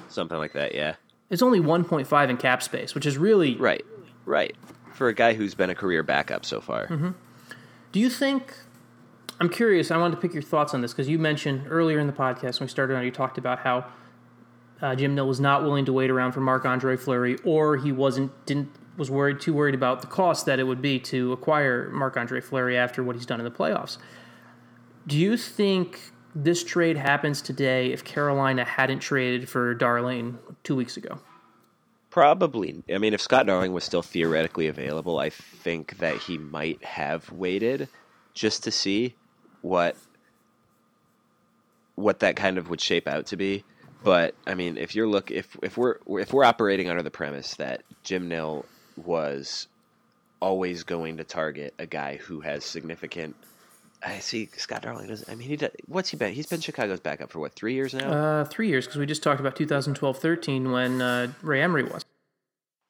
[0.08, 0.74] Something like that.
[0.74, 0.94] Yeah.
[1.30, 3.84] It's only 1.5 in cap space, which is really Right.
[4.24, 4.56] Right.
[4.94, 6.86] For a guy who's been a career backup so far.
[7.92, 8.54] Do you think?
[9.40, 9.90] I'm curious.
[9.90, 12.58] I wanted to pick your thoughts on this because you mentioned earlier in the podcast
[12.58, 13.86] when we started on, you talked about how
[14.82, 17.92] uh, Jim Nill was not willing to wait around for Marc Andre Fleury, or he
[17.92, 21.88] wasn't didn't was worried too worried about the cost that it would be to acquire
[21.90, 23.96] Marc Andre Fleury after what he's done in the playoffs.
[25.06, 26.10] Do you think
[26.42, 31.18] this trade happens today if Carolina hadn't traded for Darling two weeks ago?
[32.10, 32.82] Probably.
[32.92, 37.30] I mean, if Scott Darling was still theoretically available, I think that he might have
[37.32, 37.88] waited
[38.34, 39.14] just to see
[39.62, 39.96] what
[41.96, 43.64] what that kind of would shape out to be.
[44.04, 47.56] But I mean, if you're look if if we're if we're operating under the premise
[47.56, 48.64] that Jim Nill
[48.96, 49.66] was
[50.40, 53.34] always going to target a guy who has significant
[54.02, 55.28] I see Scott Darling doesn't.
[55.28, 56.32] I mean, he does, what's he been?
[56.32, 58.10] He's been Chicago's backup for what three years now.
[58.10, 62.04] Uh, three years because we just talked about 2012-13 when uh, Ray Emery was.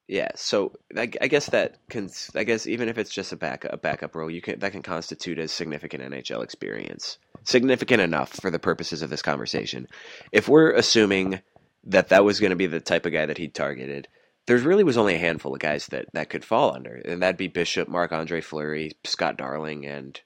[0.07, 2.11] Yeah, so I, I guess that can.
[2.35, 4.83] I guess even if it's just a back a backup role, you can that can
[4.83, 9.87] constitute as significant NHL experience, significant enough for the purposes of this conversation.
[10.33, 11.41] If we're assuming
[11.85, 14.09] that that was going to be the type of guy that he targeted,
[14.47, 17.37] there really was only a handful of guys that that could fall under, and that'd
[17.37, 20.19] be Bishop, Marc Andre Fleury, Scott Darling, and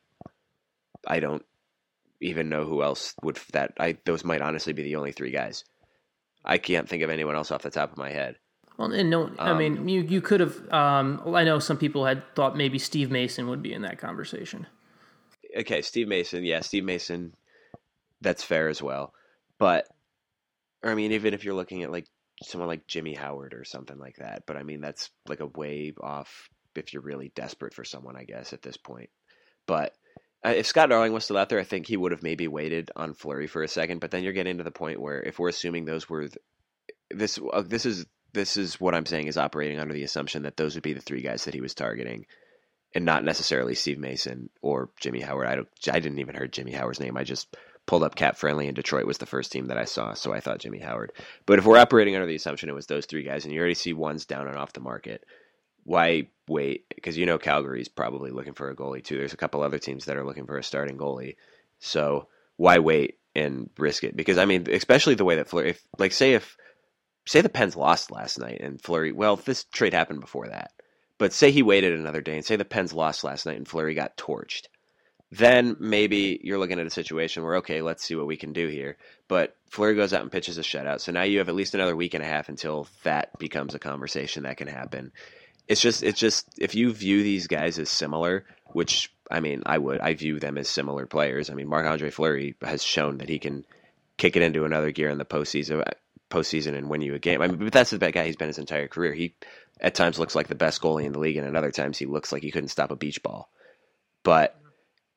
[1.06, 1.44] I don't
[2.20, 3.72] even know who else would that.
[3.78, 5.64] I those might honestly be the only three guys.
[6.44, 8.36] I can't think of anyone else off the top of my head.
[8.78, 10.72] Well, and no, I mean, you you could have.
[10.72, 14.66] Um, I know some people had thought maybe Steve Mason would be in that conversation.
[15.56, 16.44] Okay, Steve Mason.
[16.44, 17.34] Yeah, Steve Mason.
[18.20, 19.12] That's fair as well.
[19.58, 19.86] But
[20.82, 22.06] I mean, even if you're looking at like
[22.42, 25.92] someone like Jimmy Howard or something like that, but I mean, that's like a way
[26.00, 29.10] off if you're really desperate for someone, I guess, at this point.
[29.66, 29.94] But
[30.44, 33.14] if Scott Darling was still out there, I think he would have maybe waited on
[33.14, 34.00] Fleury for a second.
[34.00, 36.38] But then you're getting to the point where if we're assuming those were th-
[37.10, 40.56] this, uh, this is this is what I'm saying is operating under the assumption that
[40.56, 42.26] those would be the three guys that he was targeting,
[42.94, 45.46] and not necessarily Steve Mason or Jimmy Howard.
[45.46, 47.16] I don't, I didn't even heard Jimmy Howard's name.
[47.16, 47.54] I just
[47.86, 50.40] pulled up Cap Friendly, and Detroit was the first team that I saw, so I
[50.40, 51.12] thought Jimmy Howard.
[51.46, 53.74] But if we're operating under the assumption it was those three guys, and you already
[53.74, 55.24] see one's down and off the market,
[55.84, 56.86] why wait?
[56.94, 59.18] Because you know Calgary's probably looking for a goalie too.
[59.18, 61.36] There's a couple other teams that are looking for a starting goalie.
[61.78, 64.16] So why wait and risk it?
[64.16, 66.56] Because I mean, especially the way that Fleury, if like say if
[67.26, 70.72] say the Pens lost last night and Fleury, well, this trade happened before that,
[71.18, 73.94] but say he waited another day and say the Pens lost last night and Fleury
[73.94, 74.66] got torched
[75.32, 78.68] then maybe you're looking at a situation where okay, let's see what we can do
[78.68, 78.98] here.
[79.28, 81.96] But Fleury goes out and pitches a shutout, so now you have at least another
[81.96, 85.10] week and a half until that becomes a conversation that can happen.
[85.68, 89.78] It's just it's just if you view these guys as similar, which I mean I
[89.78, 91.50] would, I view them as similar players.
[91.50, 93.64] I mean Marc Andre Fleury has shown that he can
[94.16, 95.82] kick it into another gear in the postseason
[96.32, 97.42] postseason and win you a game.
[97.42, 99.12] I mean, but that's the bad guy he's been his entire career.
[99.12, 99.34] He
[99.80, 102.06] at times looks like the best goalie in the league, and at other times he
[102.06, 103.50] looks like he couldn't stop a beach ball.
[104.22, 104.58] But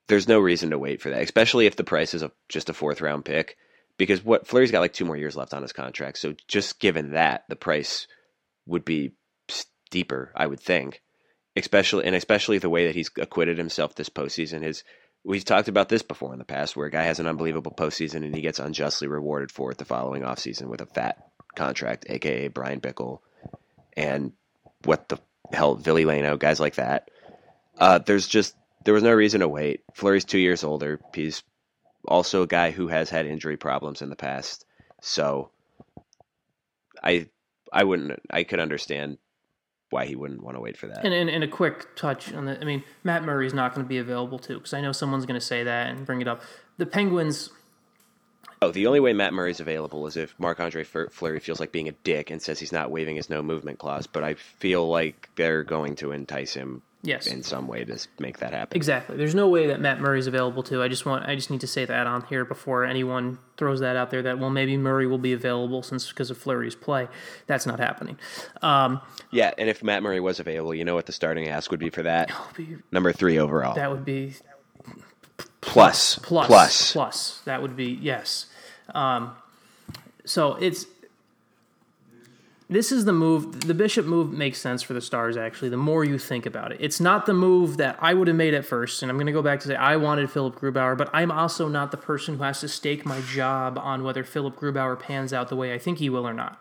[0.08, 2.74] there's no reason to wait for that, especially if the price is a, just a
[2.74, 3.58] fourth round pick.
[3.98, 7.12] Because what Fleury's got like two more years left on his contract, so just given
[7.12, 8.08] that, the price
[8.66, 9.14] would be
[9.96, 11.02] steeper, I would think.
[11.56, 14.62] Especially and especially the way that he's acquitted himself this postseason.
[14.62, 14.84] His
[15.24, 18.26] we've talked about this before in the past, where a guy has an unbelievable postseason
[18.26, 22.50] and he gets unjustly rewarded for it the following offseason with a fat contract, aka
[22.50, 23.20] Bryan Bickell,
[23.96, 24.34] and
[24.84, 25.18] what the
[25.54, 27.10] hell, Ville Leino, guys like that.
[27.78, 28.54] Uh, there's just
[28.84, 29.82] there was no reason to wait.
[29.94, 31.00] Fleury's two years older.
[31.14, 31.42] He's
[32.06, 34.66] also a guy who has had injury problems in the past.
[35.02, 35.52] So
[37.02, 37.30] I
[37.72, 39.20] I wouldn't I could understand
[39.90, 41.06] why he wouldn't want to wait for that.
[41.06, 43.90] And, and, and a quick touch on the I mean, Matt Murray's not going to
[43.90, 46.42] be available too because I know someone's going to say that and bring it up.
[46.78, 47.50] The Penguins.
[48.62, 51.90] Oh, the only way Matt Murray's available is if Marc Andre Fleury feels like being
[51.90, 54.08] a dick and says he's not waiving his no movement clause.
[54.08, 57.28] But I feel like they're going to entice him yes.
[57.28, 58.76] in some way to make that happen.
[58.76, 59.18] Exactly.
[59.18, 60.82] There's no way that Matt Murray's available too.
[60.82, 63.96] I just want I just need to say that on here before anyone throws that
[63.96, 67.08] out there that well maybe Murray will be available since because of Fleury's play.
[67.48, 68.18] That's not happening.
[68.62, 71.80] Um, yeah, and if Matt Murray was available, you know what the starting ask would
[71.80, 72.32] be for that?
[72.56, 73.76] Be, Number three overall.
[73.76, 74.34] That would be
[75.62, 77.42] plus plus plus plus.
[77.46, 78.48] That would be yes.
[78.94, 79.36] Um,
[80.26, 80.86] so it's
[82.68, 83.68] this is the move.
[83.68, 86.80] The Bishop move makes sense for the Stars, actually, the more you think about it.
[86.82, 89.04] It's not the move that I would have made at first.
[89.04, 91.68] And I'm going to go back to say I wanted Philipp Grubauer, but I'm also
[91.68, 95.50] not the person who has to stake my job on whether Philipp Grubauer pans out
[95.50, 96.60] the way I think he will or not.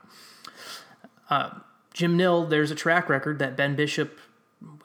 [1.30, 1.50] Uh,
[1.94, 4.18] Jim Nill, there's a track record that Ben Bishop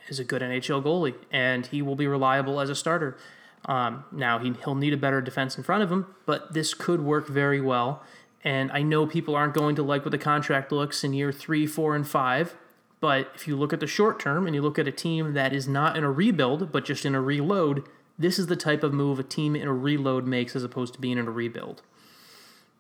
[0.07, 3.17] is a good NHL goalie, and he will be reliable as a starter.
[3.65, 7.01] Um, now, he, he'll need a better defense in front of him, but this could
[7.01, 8.03] work very well.
[8.43, 11.67] And I know people aren't going to like what the contract looks in year three,
[11.67, 12.55] four, and five.
[13.01, 15.53] But if you look at the short term and you look at a team that
[15.53, 18.93] is not in a rebuild, but just in a reload, this is the type of
[18.93, 21.81] move a team in a reload makes as opposed to being in a rebuild.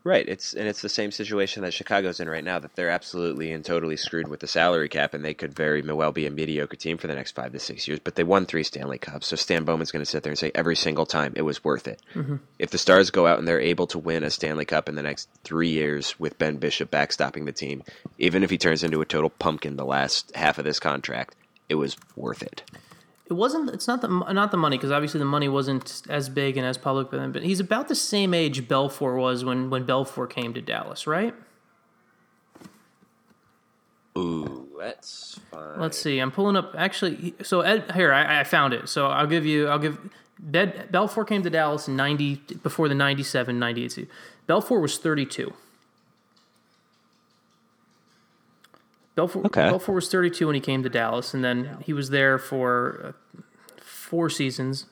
[0.03, 0.27] Right.
[0.27, 3.65] It's and it's the same situation that Chicago's in right now that they're absolutely and
[3.65, 6.97] totally screwed with the salary cap and they could very well be a mediocre team
[6.97, 7.99] for the next five to six years.
[8.01, 10.51] But they won three Stanley Cups, so Stan Bowman's going to sit there and say
[10.55, 12.01] every single time it was worth it.
[12.15, 12.37] Mm-hmm.
[12.59, 15.03] If the Stars go out and they're able to win a Stanley Cup in the
[15.03, 17.83] next three years with Ben Bishop backstopping the team,
[18.17, 21.35] even if he turns into a total pumpkin the last half of this contract,
[21.67, 22.63] it was worth it
[23.29, 23.69] it wasn't.
[23.69, 26.77] It's not the not the money because obviously the money wasn't as big and as
[26.77, 27.11] public.
[27.11, 31.05] But but he's about the same age Belfour was when when Belfour came to Dallas,
[31.05, 31.35] right?
[34.17, 35.79] Ooh, that's fine.
[35.79, 36.19] Let's see.
[36.19, 36.73] I'm pulling up.
[36.75, 38.89] Actually, so Ed, here I, I found it.
[38.89, 39.67] So I'll give you.
[39.67, 39.97] I'll give.
[40.39, 44.09] Bed, Belfour came to Dallas in 90 before the 97 98 season.
[44.47, 45.53] Belfour was 32.
[49.19, 49.69] Belfour, okay.
[49.69, 53.41] Belfour was 32 when he came to Dallas, and then he was there for uh,
[53.81, 54.85] four seasons,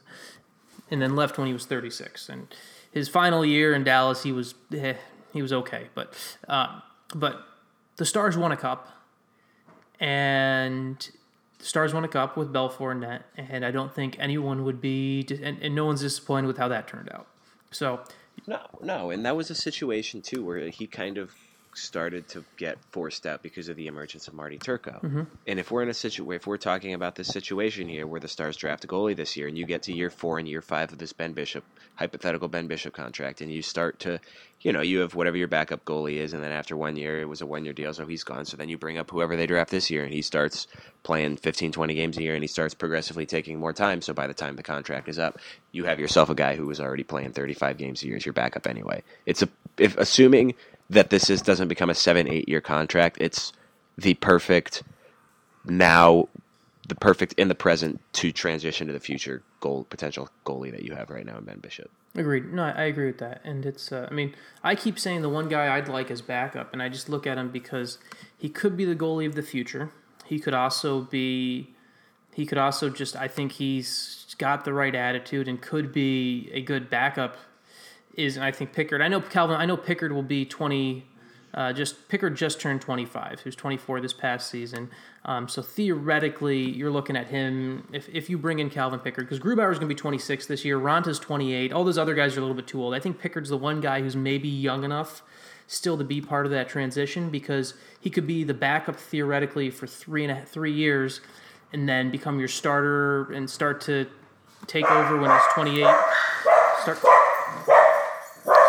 [0.91, 2.27] and then left when he was 36.
[2.27, 2.53] And
[2.91, 4.95] his final year in Dallas, he was eh,
[5.31, 6.13] he was okay, but
[6.47, 6.81] uh,
[7.15, 7.41] but
[7.95, 8.89] the Stars won a cup,
[9.99, 11.09] and
[11.59, 14.81] the Stars won a cup with Belfour and net, and I don't think anyone would
[14.81, 17.27] be, and, and no one's disappointed with how that turned out.
[17.71, 18.01] So
[18.45, 21.33] no, no, and that was a situation too where he kind of
[21.77, 24.99] started to get forced out because of the emergence of Marty Turco.
[25.03, 25.23] Mm-hmm.
[25.45, 28.27] And if we're in a situation, if we're talking about this situation here where the
[28.27, 30.91] Stars draft a goalie this year, and you get to year four and year five
[30.91, 31.63] of this Ben Bishop
[31.95, 34.19] hypothetical Ben Bishop contract, and you start to,
[34.61, 37.25] you know, you have whatever your backup goalie is, and then after one year, it
[37.25, 38.45] was a one year deal, so he's gone.
[38.45, 40.67] So then you bring up whoever they draft this year, and he starts
[41.03, 44.01] playing 15, 20 games a year, and he starts progressively taking more time.
[44.01, 45.39] So by the time the contract is up,
[45.71, 48.33] you have yourself a guy who was already playing 35 games a year as your
[48.33, 49.03] backup anyway.
[49.25, 50.55] It's a if assuming
[50.89, 53.17] that this is doesn't become a seven eight year contract.
[53.19, 53.53] It's
[53.97, 54.83] the perfect
[55.65, 56.29] now,
[56.87, 60.95] the perfect in the present to transition to the future goal potential goalie that you
[60.95, 61.89] have right now in Ben Bishop.
[62.15, 62.51] Agreed.
[62.53, 63.41] No, I agree with that.
[63.43, 66.73] And it's, uh, I mean, I keep saying the one guy I'd like as backup,
[66.73, 67.99] and I just look at him because
[68.35, 69.91] he could be the goalie of the future.
[70.25, 71.73] he could also be
[72.33, 76.61] he could also just I think he's got the right attitude and could be a
[76.61, 77.37] good backup.
[78.17, 79.01] Is and I think Pickard.
[79.01, 79.55] I know Calvin.
[79.55, 81.05] I know Pickard will be twenty.
[81.53, 83.39] Uh, just Pickard just turned twenty five.
[83.39, 84.89] He was twenty four this past season.
[85.23, 89.39] Um, so theoretically, you're looking at him if, if you bring in Calvin Pickard because
[89.39, 90.79] Grubauer is going to be 26 this year.
[90.79, 91.73] Raanta's 28.
[91.73, 92.93] All those other guys are a little bit too old.
[92.93, 95.21] I think Pickard's the one guy who's maybe young enough
[95.67, 99.85] still to be part of that transition because he could be the backup theoretically for
[99.85, 101.19] three and a, three years,
[101.73, 104.07] and then become your starter and start to
[104.65, 105.83] take over when he's 28.
[106.83, 107.26] Start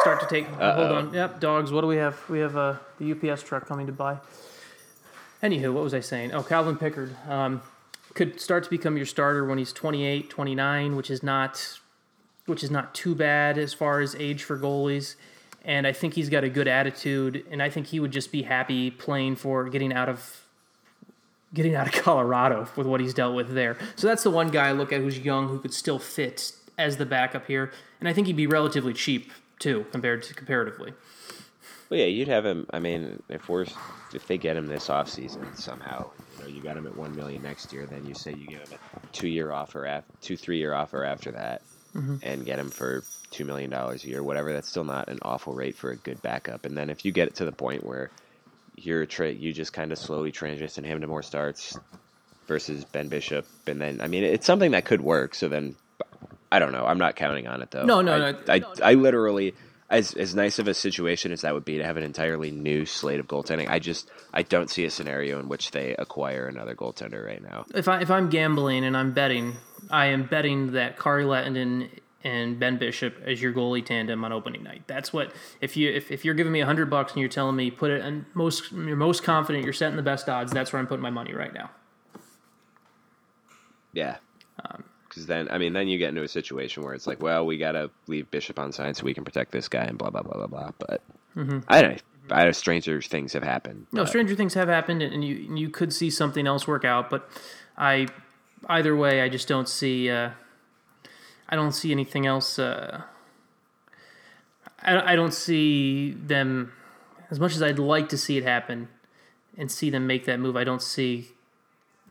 [0.00, 0.48] start to take.
[0.48, 0.74] Uh-oh.
[0.74, 1.14] Hold on.
[1.14, 1.72] Yep, dogs.
[1.72, 2.18] What do we have?
[2.28, 4.18] We have uh, the UPS truck coming to buy.
[5.42, 6.32] Anywho, what was I saying?
[6.32, 7.62] Oh, Calvin Pickard um,
[8.14, 11.78] could start to become your starter when he's 28, 29, which is not
[12.46, 15.16] which is not too bad as far as age for goalies.
[15.64, 18.42] And I think he's got a good attitude, and I think he would just be
[18.42, 20.44] happy playing for getting out of
[21.52, 23.76] getting out of Colorado with what he's dealt with there.
[23.96, 26.96] So that's the one guy I look at who's young who could still fit as
[26.96, 30.92] the backup here, and I think he'd be relatively cheap too compared to comparatively.
[31.90, 32.66] Well, yeah, you'd have him.
[32.70, 33.66] I mean, if we're
[34.12, 37.42] if they get him this offseason somehow, you know, you got him at one million
[37.42, 37.86] next year.
[37.86, 41.04] Then you say you give him a two year offer, after, two three year offer
[41.04, 41.62] after that,
[41.94, 42.16] mm-hmm.
[42.22, 44.52] and get him for two million dollars a year, whatever.
[44.52, 46.66] That's still not an awful rate for a good backup.
[46.66, 48.10] And then if you get it to the point where
[48.76, 51.78] you're a tra- you just kind of slowly transition him to more starts
[52.46, 55.34] versus Ben Bishop, and then I mean, it's something that could work.
[55.34, 55.74] So then,
[56.50, 56.84] I don't know.
[56.86, 57.84] I'm not counting on it though.
[57.84, 58.38] No, no, I, no.
[58.48, 59.54] I, I literally.
[59.90, 62.84] As, as nice of a situation as that would be to have an entirely new
[62.84, 66.74] slate of goaltending, I just I don't see a scenario in which they acquire another
[66.74, 67.64] goaltender right now.
[67.74, 69.56] If I if I'm gambling and I'm betting,
[69.90, 71.88] I am betting that Kari Lehtonen
[72.22, 74.82] and Ben Bishop as your goalie tandem on opening night.
[74.86, 75.32] That's what
[75.62, 78.02] if you if, if you're giving me hundred bucks and you're telling me put it
[78.02, 80.52] and most you're most confident you're setting the best odds.
[80.52, 81.70] That's where I'm putting my money right now.
[83.94, 84.18] Yeah.
[84.62, 84.84] Um,
[85.18, 87.58] Because then, I mean, then you get into a situation where it's like, well, we
[87.58, 90.22] got to leave Bishop on side so we can protect this guy and blah, blah,
[90.22, 90.70] blah, blah, blah.
[90.78, 91.02] But
[91.66, 91.96] I don't know.
[92.30, 93.88] I know stranger things have happened.
[93.90, 96.84] No, but- stranger things have happened, and you and you could see something else work
[96.84, 97.10] out.
[97.10, 97.28] But
[97.76, 98.06] I,
[98.68, 100.08] either way, I just don't see.
[100.08, 100.30] Uh,
[101.48, 102.58] I don't see anything else.
[102.58, 103.02] Uh,
[104.82, 106.72] I I don't see them
[107.30, 108.88] as much as I'd like to see it happen,
[109.56, 110.54] and see them make that move.
[110.54, 111.32] I don't see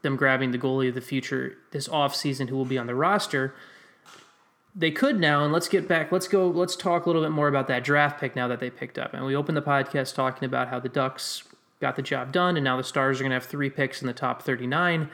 [0.02, 3.56] them grabbing the goalie of the future this offseason who will be on the roster.
[4.76, 6.12] They could now, and let's get back.
[6.12, 6.48] Let's go.
[6.48, 9.14] Let's talk a little bit more about that draft pick now that they picked up.
[9.14, 11.44] And we opened the podcast talking about how the Ducks
[11.80, 14.08] got the job done, and now the Stars are going to have three picks in
[14.08, 15.10] the top 39.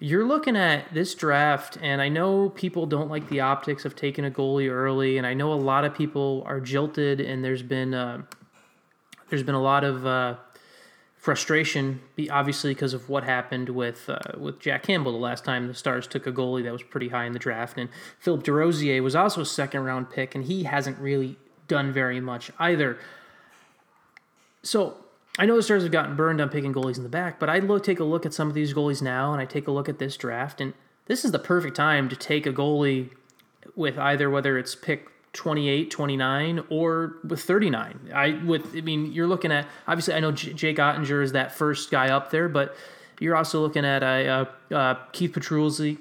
[0.00, 4.24] You're looking at this draft, and I know people don't like the optics of taking
[4.24, 7.94] a goalie early, and I know a lot of people are jilted, and there's been
[7.94, 8.22] uh,
[9.30, 10.36] there's been a lot of uh,
[11.24, 15.72] frustration, obviously because of what happened with uh, with Jack Campbell the last time the
[15.72, 19.16] Stars took a goalie that was pretty high in the draft, and Philippe Desrosiers was
[19.16, 22.98] also a second round pick, and he hasn't really done very much either.
[24.62, 24.98] So
[25.38, 27.58] I know the Stars have gotten burned on picking goalies in the back, but I
[27.58, 29.88] look take a look at some of these goalies now, and I take a look
[29.88, 30.74] at this draft, and
[31.06, 33.08] this is the perfect time to take a goalie
[33.74, 38.10] with either whether it's pick 28, 29, or with 39.
[38.14, 41.52] I with I mean you're looking at obviously I know J- Jake Oettinger is that
[41.52, 42.74] first guy up there, but
[43.20, 45.98] you're also looking at uh, uh, uh, Keith Petruzzi,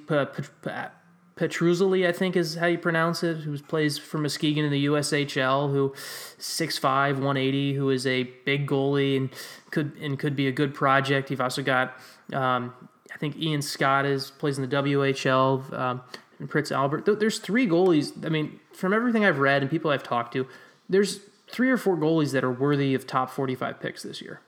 [1.35, 5.71] Petruzzi, I think is how you pronounce it, who plays for Muskegon in the USHL,
[5.71, 5.93] who
[6.39, 9.29] 6'5", 180, who is a big goalie and
[9.71, 11.31] could and could be a good project.
[11.31, 11.97] You've also got
[12.31, 12.73] um,
[13.11, 15.73] I think Ian Scott is plays in the WHL.
[15.73, 16.01] Um,
[16.39, 17.05] and Prince Albert.
[17.19, 18.25] There's three goalies.
[18.25, 20.47] I mean, from everything I've read and people I've talked to,
[20.89, 24.41] there's three or four goalies that are worthy of top 45 picks this year.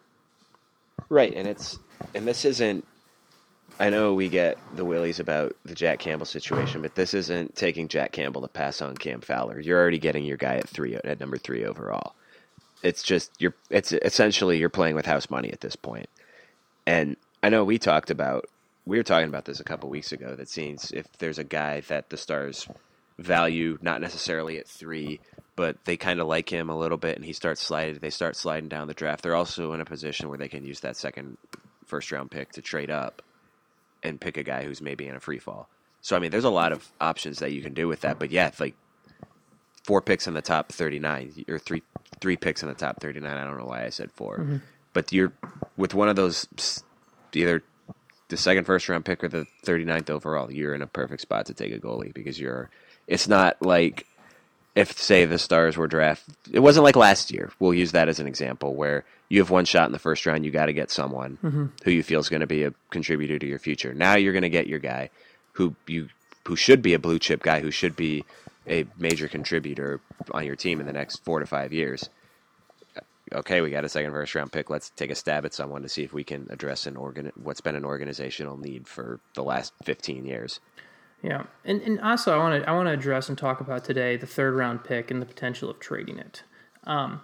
[1.09, 1.77] Right, and it's
[2.13, 2.85] and this isn't.
[3.79, 7.89] I know we get the willies about the Jack Campbell situation, but this isn't taking
[7.89, 9.59] Jack Campbell to pass on Cam Fowler.
[9.59, 12.15] You're already getting your guy at three at number three overall.
[12.81, 13.53] It's just you're.
[13.69, 16.09] It's essentially you're playing with house money at this point.
[16.87, 18.45] And I know we talked about
[18.85, 20.35] we were talking about this a couple weeks ago.
[20.35, 22.67] That seems if there's a guy that the Stars
[23.17, 25.19] value, not necessarily at three,
[25.55, 27.99] but they kind of like him a little bit, and he starts sliding.
[27.99, 29.23] They start sliding down the draft.
[29.23, 31.37] They're also in a position where they can use that second
[31.85, 33.21] first round pick to trade up
[34.03, 35.69] and pick a guy who's maybe in a free fall.
[36.01, 38.19] So I mean, there's a lot of options that you can do with that.
[38.19, 38.75] But yeah, like
[39.83, 41.83] four picks in the top 39 or three
[42.19, 43.31] three picks in the top 39.
[43.31, 44.57] I don't know why I said 4 mm-hmm.
[44.93, 45.33] but you're
[45.77, 46.47] with one of those
[47.33, 47.63] either
[48.29, 50.51] the second first round pick or the 39th overall.
[50.51, 52.69] You're in a perfect spot to take a goalie because you're.
[53.07, 54.07] It's not like
[54.75, 57.51] if say the Stars were draft, it wasn't like last year.
[57.59, 60.45] We'll use that as an example where you have one shot in the first round.
[60.45, 61.65] You got to get someone Mm-hmm.
[61.83, 63.93] who you feel is going to be a contributor to your future.
[63.93, 65.09] Now you're going to get your guy
[65.53, 66.09] who you
[66.47, 68.23] who should be a blue chip guy who should be
[68.67, 69.99] a major contributor
[70.31, 72.09] on your team in the next four to five years.
[73.33, 74.69] Okay, we got a second first round pick.
[74.69, 77.61] Let's take a stab at someone to see if we can address an organ what's
[77.61, 80.59] been an organizational need for the last fifteen years.
[81.25, 84.15] Yeah, and and also I want to I want to address and talk about today
[84.15, 86.43] the third round pick and the potential of trading it.
[86.83, 87.21] Um,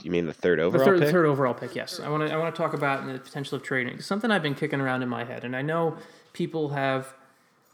[0.00, 1.10] you mean the third The overall third, pick?
[1.10, 1.98] third overall pick, yes.
[1.98, 4.00] I want to I want to talk about the potential of trading.
[4.00, 5.96] Something I've been kicking around in my head, and I know
[6.34, 7.14] people have,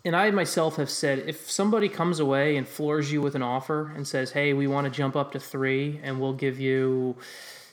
[0.06, 3.92] and I myself have said, if somebody comes away and floors you with an offer
[3.94, 7.14] and says, "Hey, we want to jump up to three, and we'll give you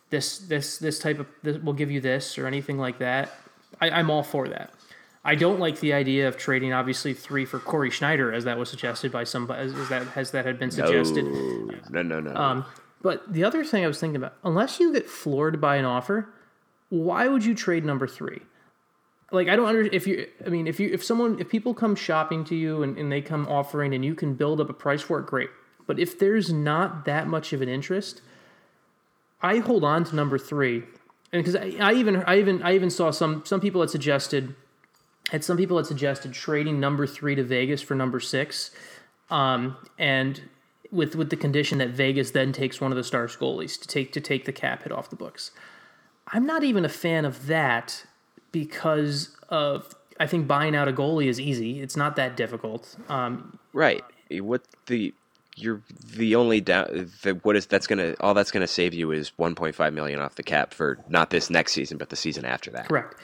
[0.10, 3.32] this this this type of this, we'll give you this or anything like that,"
[3.80, 4.72] I, I'm all for that.
[5.28, 8.70] I don't like the idea of trading obviously three for Cory Schneider, as that was
[8.70, 11.26] suggested by somebody, as, as that as that had been suggested.
[11.90, 12.36] No, no, no.
[12.36, 12.66] Um,
[13.02, 16.30] but the other thing I was thinking about, unless you get floored by an offer,
[16.90, 18.42] why would you trade number three?
[19.32, 21.96] Like I don't under if you I mean if you if someone if people come
[21.96, 25.02] shopping to you and, and they come offering and you can build up a price
[25.02, 25.50] for it, great.
[25.88, 28.22] But if there's not that much of an interest,
[29.42, 30.84] I hold on to number three.
[31.34, 34.56] And because I, I even I even I even saw some some people had suggested
[35.32, 38.72] had some people had suggested trading number three to Vegas for number six.
[39.30, 40.42] Um, and
[40.92, 44.12] with with the condition that Vegas then takes one of the Stars goalies to take
[44.14, 45.52] to take the cap hit off the books.
[46.28, 48.06] I'm not even a fan of that
[48.52, 51.82] because of I think buying out a goalie is easy.
[51.82, 52.96] It's not that difficult.
[53.10, 54.04] Um, Right.
[54.32, 55.14] What the
[55.58, 55.82] you're
[56.16, 59.94] the only down the what is that's gonna all that's gonna save you is 1.5
[59.94, 62.88] million off the cap for not this next season but the season after that.
[62.88, 63.16] correct.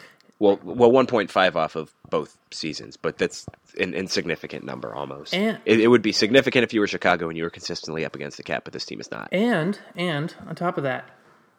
[0.42, 3.46] Well, well, 1.5 off of both seasons, but that's
[3.80, 5.36] an insignificant number almost.
[5.36, 8.16] And- it, it would be significant if you were Chicago and you were consistently up
[8.16, 9.30] against the cap, but this team is not.
[9.32, 11.08] And and on top of that,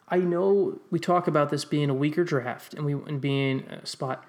[0.08, 3.86] I know we talk about this being a weaker draft and we and being a
[3.86, 4.24] spot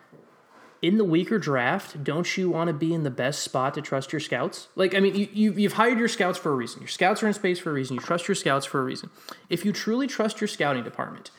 [0.84, 2.04] in the weaker draft.
[2.04, 4.68] Don't you want to be in the best spot to trust your scouts?
[4.76, 6.80] Like I mean, you, you you've hired your scouts for a reason.
[6.80, 7.95] Your scouts are in space for a reason.
[7.95, 9.10] You trust your scouts for a reason.
[9.49, 11.32] If you truly trust your scouting department,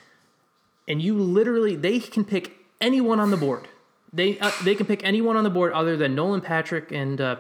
[0.89, 3.67] and you literally they can pick anyone on the board.
[4.13, 7.37] They uh, they can pick anyone on the board other than Nolan Patrick and uh,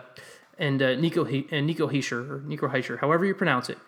[0.58, 3.78] and uh, Nico he- and Nico Hischier or Nico Hischier, however you pronounce it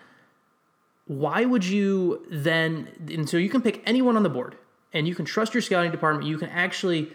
[1.07, 4.57] why would you then and so you can pick anyone on the board
[4.93, 7.13] and you can trust your scouting department you can actually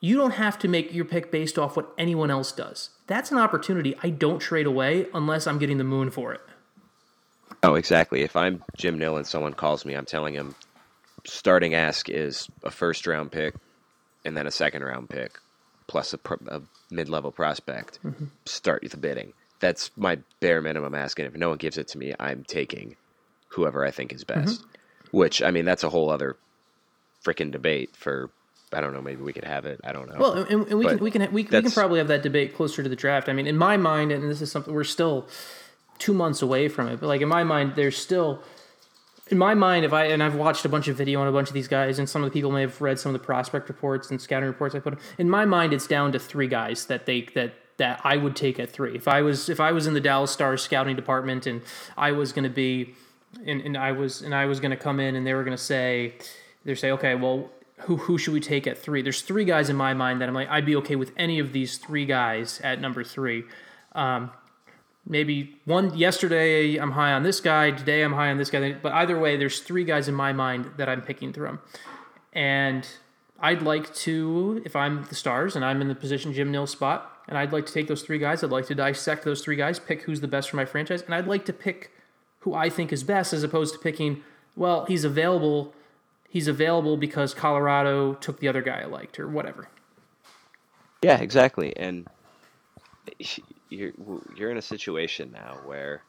[0.00, 3.38] you don't have to make your pick based off what anyone else does that's an
[3.38, 6.40] opportunity i don't trade away unless i'm getting the moon for it
[7.62, 8.22] Oh, exactly.
[8.22, 10.54] If I'm Jim Nill and someone calls me, I'm telling him
[11.28, 13.54] starting ask is a first round pick
[14.24, 15.38] and then a second round pick
[15.86, 16.18] plus a,
[16.48, 17.98] a mid level prospect.
[18.04, 18.26] Mm-hmm.
[18.44, 19.32] Start the bidding.
[19.60, 21.18] That's my bare minimum ask.
[21.18, 22.96] And if no one gives it to me, I'm taking
[23.48, 24.60] whoever I think is best.
[24.60, 25.16] Mm-hmm.
[25.16, 26.36] Which, I mean, that's a whole other
[27.24, 28.30] freaking debate for,
[28.72, 29.80] I don't know, maybe we could have it.
[29.82, 30.18] I don't know.
[30.18, 32.82] well and, and we can we can we, we can probably have that debate closer
[32.82, 35.26] to the draft i mean in my mind and this is something we're still
[35.98, 38.42] two months away from it but like in my mind there's still
[39.28, 41.48] in my mind, if I and I've watched a bunch of video on a bunch
[41.48, 43.68] of these guys, and some of the people may have read some of the prospect
[43.68, 44.98] reports and scouting reports I put.
[45.18, 48.58] In my mind, it's down to three guys that they that that I would take
[48.58, 48.94] at three.
[48.94, 51.62] If I was if I was in the Dallas Stars scouting department and
[51.96, 52.94] I was going to be,
[53.44, 55.56] and, and I was and I was going to come in and they were going
[55.56, 56.14] to say,
[56.64, 57.50] they say, okay, well,
[57.80, 59.02] who who should we take at three?
[59.02, 61.52] There's three guys in my mind that I'm like I'd be okay with any of
[61.52, 63.44] these three guys at number three.
[63.92, 64.30] Um,
[65.08, 68.72] maybe one yesterday I'm high on this guy, today I'm high on this guy.
[68.72, 71.58] But either way, there's three guys in my mind that I'm picking through.
[72.32, 72.86] And
[73.40, 77.14] I'd like to, if I'm the stars and I'm in the position Jim Nill's spot,
[77.28, 79.78] and I'd like to take those three guys, I'd like to dissect those three guys,
[79.78, 81.90] pick who's the best for my franchise, and I'd like to pick
[82.40, 84.22] who I think is best as opposed to picking,
[84.56, 85.74] well, he's available.
[86.28, 89.68] He's available because Colorado took the other guy I liked or whatever.
[91.02, 91.76] Yeah, exactly.
[91.76, 92.06] And
[93.68, 93.92] you're
[94.36, 96.02] you're in a situation now where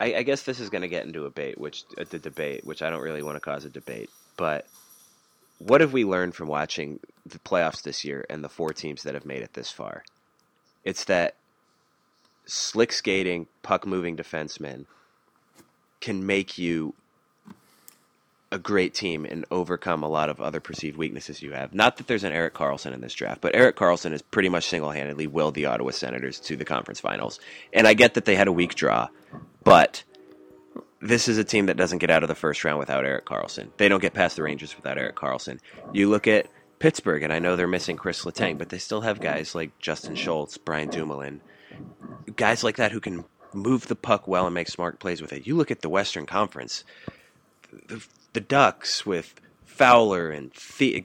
[0.00, 2.64] I, I guess this is going to get into a debate, which uh, the debate,
[2.64, 4.66] which I don't really want to cause a debate, but
[5.58, 9.14] what have we learned from watching the playoffs this year and the four teams that
[9.14, 10.02] have made it this far?
[10.84, 11.36] It's that
[12.46, 14.86] slick skating, puck moving defensemen
[16.00, 16.94] can make you
[18.52, 21.74] a great team and overcome a lot of other perceived weaknesses you have.
[21.74, 24.66] Not that there's an Erik Karlsson in this draft, but Erik Karlsson has pretty much
[24.66, 27.40] single handedly willed the Ottawa Senators to the conference finals.
[27.72, 29.08] And I get that they had a weak draw,
[29.64, 30.04] but
[31.00, 33.70] this is a team that doesn't get out of the first round without Erik Karlsson.
[33.78, 35.58] They don't get past the Rangers without Erik Karlsson.
[35.94, 36.46] You look at
[36.78, 40.14] Pittsburgh, and I know they're missing Chris Letang, but they still have guys like Justin
[40.14, 41.40] Schultz, Brian Dumoulin,
[42.36, 43.24] guys like that who can
[43.54, 45.46] move the puck well and make smart plays with it.
[45.46, 46.84] You look at the Western Conference,
[47.88, 51.04] the, the Ducks with Fowler and the,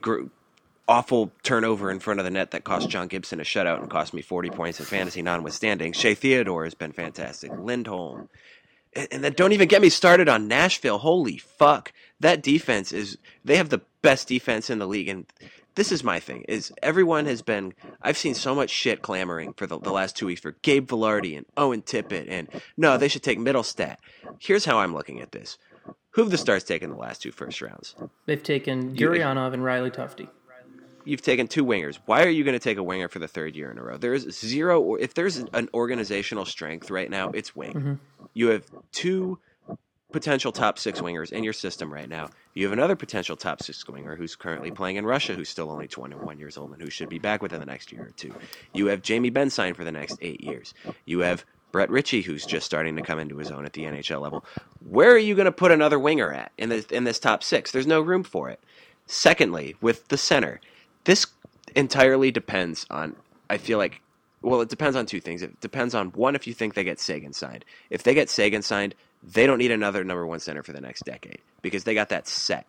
[0.88, 4.14] awful turnover in front of the net that cost John Gibson a shutout and cost
[4.14, 5.92] me 40 points in fantasy, notwithstanding.
[5.92, 7.52] Shea Theodore has been fantastic.
[7.52, 8.28] Lindholm.
[8.94, 10.98] And then don't even get me started on Nashville.
[10.98, 11.92] Holy fuck.
[12.20, 15.08] That defense is, they have the best defense in the league.
[15.08, 15.26] And
[15.74, 17.72] this is my thing is everyone has been
[18.02, 21.36] I've seen so much shit clamoring for the, the last two weeks for Gabe Vilardi
[21.36, 23.98] and Owen Tippett and no, they should take Mittelstadt.
[24.40, 25.56] Here's how I'm looking at this.
[26.12, 27.94] Who have the Stars taken the last two first rounds?
[28.26, 30.28] They've taken Gurianov and Riley Tufte
[31.08, 31.98] you've taken two wingers.
[32.04, 33.96] Why are you going to take a winger for the third year in a row?
[33.96, 34.80] There's zero.
[34.80, 37.72] Or if there's an organizational strength right now, it's wing.
[37.72, 37.94] Mm-hmm.
[38.34, 39.38] You have two
[40.12, 42.28] potential top six wingers in your system right now.
[42.54, 45.88] You have another potential top six winger who's currently playing in Russia, who's still only
[45.88, 48.34] 21 years old and who should be back within the next year or two.
[48.74, 50.74] You have Jamie Benn signed for the next eight years.
[51.06, 54.20] You have Brett Ritchie, who's just starting to come into his own at the NHL
[54.20, 54.44] level.
[54.88, 57.70] Where are you going to put another winger at in this in this top six?
[57.70, 58.60] There's no room for it.
[59.06, 60.60] Secondly, with the center,
[61.04, 61.26] this
[61.74, 63.16] entirely depends on.
[63.50, 64.02] I feel like,
[64.42, 65.42] well, it depends on two things.
[65.42, 67.64] It depends on one, if you think they get Seguin signed.
[67.88, 71.04] If they get Seguin signed, they don't need another number one center for the next
[71.04, 72.66] decade because they got that set.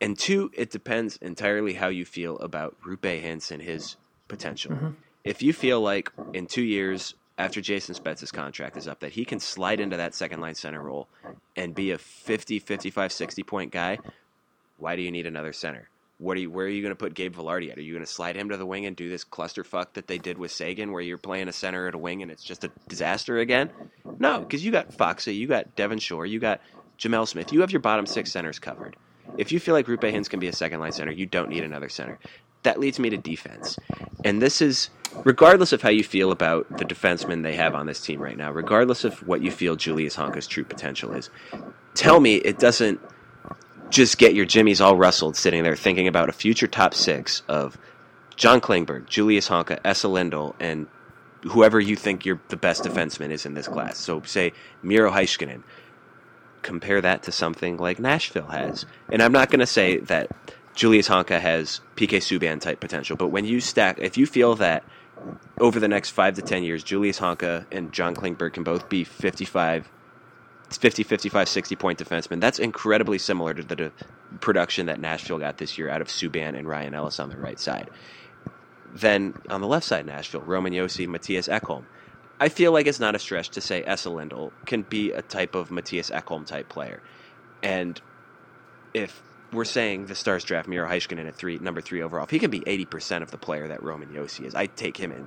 [0.00, 3.96] And two, it depends entirely how you feel about Roope Hintz and his
[4.28, 4.72] potential.
[4.72, 4.90] Mm-hmm.
[5.24, 9.24] If you feel like in two years after Jason Spezza's contract is up that he
[9.24, 11.08] can slide into that second line center role
[11.56, 13.98] and be a 50, 55, 60 point guy,
[14.78, 15.88] why do you need another center?
[16.18, 17.78] what are you, where are you going to put Gabe Vilardi at?
[17.78, 20.18] Are you going to slide him to the wing and do this clusterfuck that they
[20.18, 22.70] did with Seguin, where you're playing a center at a wing and it's just a
[22.88, 23.70] disaster again?
[24.18, 26.60] No, because you got Foxy, you got Devin Shore, you got
[26.98, 27.52] Gemel Smith.
[27.52, 28.96] You have your bottom six centers covered.
[29.36, 31.64] If you feel like Roope Hintz can be a second line center, you don't need
[31.64, 32.18] another center.
[32.64, 33.78] That leads me to defense.
[34.24, 34.90] And this is,
[35.24, 38.50] regardless of how you feel about the defensemen they have on this team right now,
[38.50, 41.30] regardless of what you feel Julius Honka's true potential is,
[41.94, 43.00] tell me it doesn't
[43.90, 47.78] just get your jimmies all rustled sitting there thinking about a future top six of
[48.34, 50.88] John Klingberg, Julius Honka, Esa Lindell, and
[51.42, 53.98] whoever you think you're the best defenseman is in this class.
[53.98, 54.52] So say
[54.82, 55.62] Miro Heiskanen.
[56.62, 58.86] Compare that to something like Nashville has.
[59.12, 60.30] And I'm not going to say that
[60.74, 64.84] Julius Honka has PK Subban type potential, but when you stack, if you feel that
[65.60, 69.04] over the next five to ten years, Julius Honka and John Klingberg can both be
[69.04, 69.88] 55
[70.70, 72.40] 50, 55, 60 point defenseman.
[72.40, 73.92] That's incredibly similar to the de-
[74.40, 77.60] production that Nashville got this year out of Subban and Ryan Ellis on the right
[77.60, 77.90] side.
[78.92, 81.84] Then on the left side, Nashville, Roman Josi, Mattias Ekholm.
[82.40, 85.54] I feel like it's not a stretch to say Esa Lindell can be a type
[85.54, 87.00] of Mattias Ekholm type player.
[87.62, 88.00] And
[88.92, 89.22] if
[89.54, 92.50] we're saying the Stars draft Miro Heiskanen at three, number three overall, if he can
[92.50, 95.26] be 80% of the player that Roman Josi is, I'd take him in.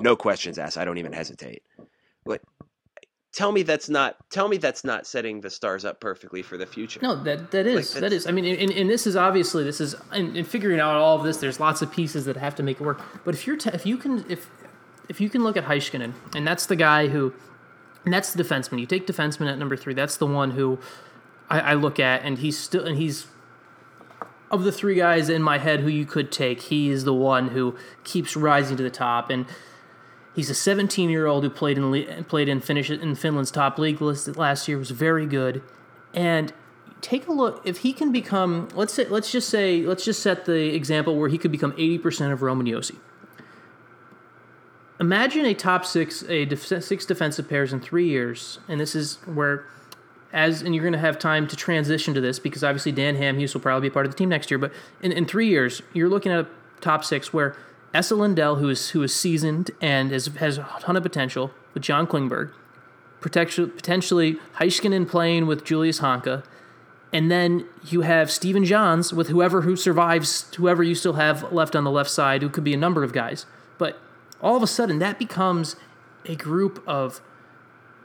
[0.00, 0.78] No questions asked.
[0.78, 1.62] I don't even hesitate.
[2.24, 2.40] But
[3.32, 6.66] tell me that's not tell me that's not setting the stars up perfectly for the
[6.66, 9.64] future no that that is like that is i mean and, and, this is obviously
[9.64, 12.54] this is in, in, figuring out all of this there's lots of pieces that have
[12.54, 14.50] to make it work but if you're if you can if
[15.08, 17.34] if you can look at Heiskanen, and that's the guy who
[18.04, 20.78] and that's the defenseman you take defenseman at number three that's the one who
[21.48, 23.26] I, I look at and he's still and he's
[24.52, 27.48] of the three guys in my head who you could take he is the one
[27.48, 27.74] who
[28.04, 29.46] keeps rising to the top and
[30.34, 34.00] He's a 17 year old who played in played in Finnish in Finland's top league
[34.00, 34.78] list last year.
[34.78, 35.62] Was very good,
[36.14, 36.52] and
[37.02, 38.68] take a look if he can become.
[38.74, 41.98] Let's say let's just say let's just set the example where he could become 80
[41.98, 42.96] percent of Roman Josi.
[44.98, 49.16] Imagine a top six a def, six defensive pairs in three years, and this is
[49.26, 49.66] where.
[50.32, 53.52] As and you're going to have time to transition to this because obviously Dan Hamhuis
[53.52, 54.58] will probably be part of the team next year.
[54.58, 54.72] But
[55.02, 56.46] in, in three years, you're looking at a
[56.80, 57.54] top six where
[57.92, 61.82] Esa Lindell, who is who is seasoned and is, has a ton of potential with
[61.82, 62.52] John Klingberg,
[63.20, 66.44] potentially Heiskanen playing with Julius Honka,
[67.12, 71.76] and then you have Stephen Johns with whoever who survives, whoever you still have left
[71.76, 73.44] on the left side, who could be a number of guys.
[73.76, 74.00] But
[74.40, 75.76] all of a sudden, that becomes
[76.24, 77.20] a group of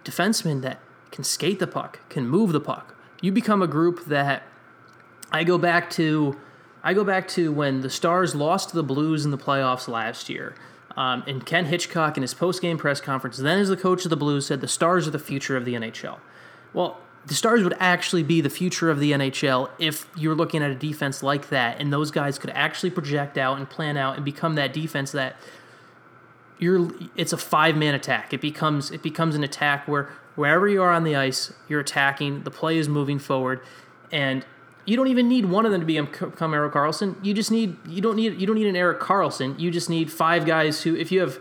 [0.04, 0.80] defensemen that
[1.12, 2.96] can skate the puck, can move the puck.
[3.22, 4.44] You become a group that
[5.32, 6.38] I go back to
[6.84, 10.30] I go back to when the Stars lost to the Blues in the playoffs last
[10.30, 10.56] year.
[10.96, 14.18] Um, and Ken Hitchcock in his post-game press conference, then as the coach of the
[14.18, 16.18] Blues, said the Stars are the future of the NHL.
[16.74, 20.72] Well, the Stars would actually be the future of the NHL if you're looking at
[20.72, 24.24] a defense like that, and those guys could actually project out and plan out and
[24.24, 25.36] become that defense that
[26.58, 26.90] you're.
[27.16, 28.34] It's a five-man attack.
[28.34, 32.44] It becomes it becomes an attack where wherever you are on the ice, you're attacking.
[32.44, 33.60] The play is moving forward,
[34.12, 34.46] and
[34.86, 37.24] you don't even need one of them to become Erik Karlsson.
[37.26, 39.60] You just need you don't need you don't need an Erik Karlsson.
[39.60, 41.40] You just need five guys who, if you have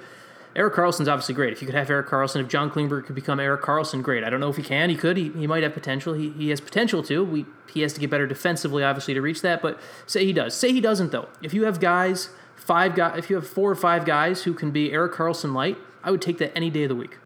[0.57, 1.53] Erik Karlsson's obviously great.
[1.53, 4.25] If you could have Erik Karlsson, if John Klingberg could become Erik Karlsson, great.
[4.25, 4.89] I don't know if he can.
[4.89, 5.17] He could.
[5.19, 6.15] He, he might have potential.
[6.15, 7.23] He, he has potential to.
[7.23, 9.63] We he has to get better defensively, obviously, to reach that.
[9.63, 10.55] But say he does.
[10.55, 11.29] Say he doesn't though.
[11.43, 14.71] If you have guys, five guys, if you have four or five guys who can
[14.71, 17.19] be Erik Karlsson light, I would take that any day of the week.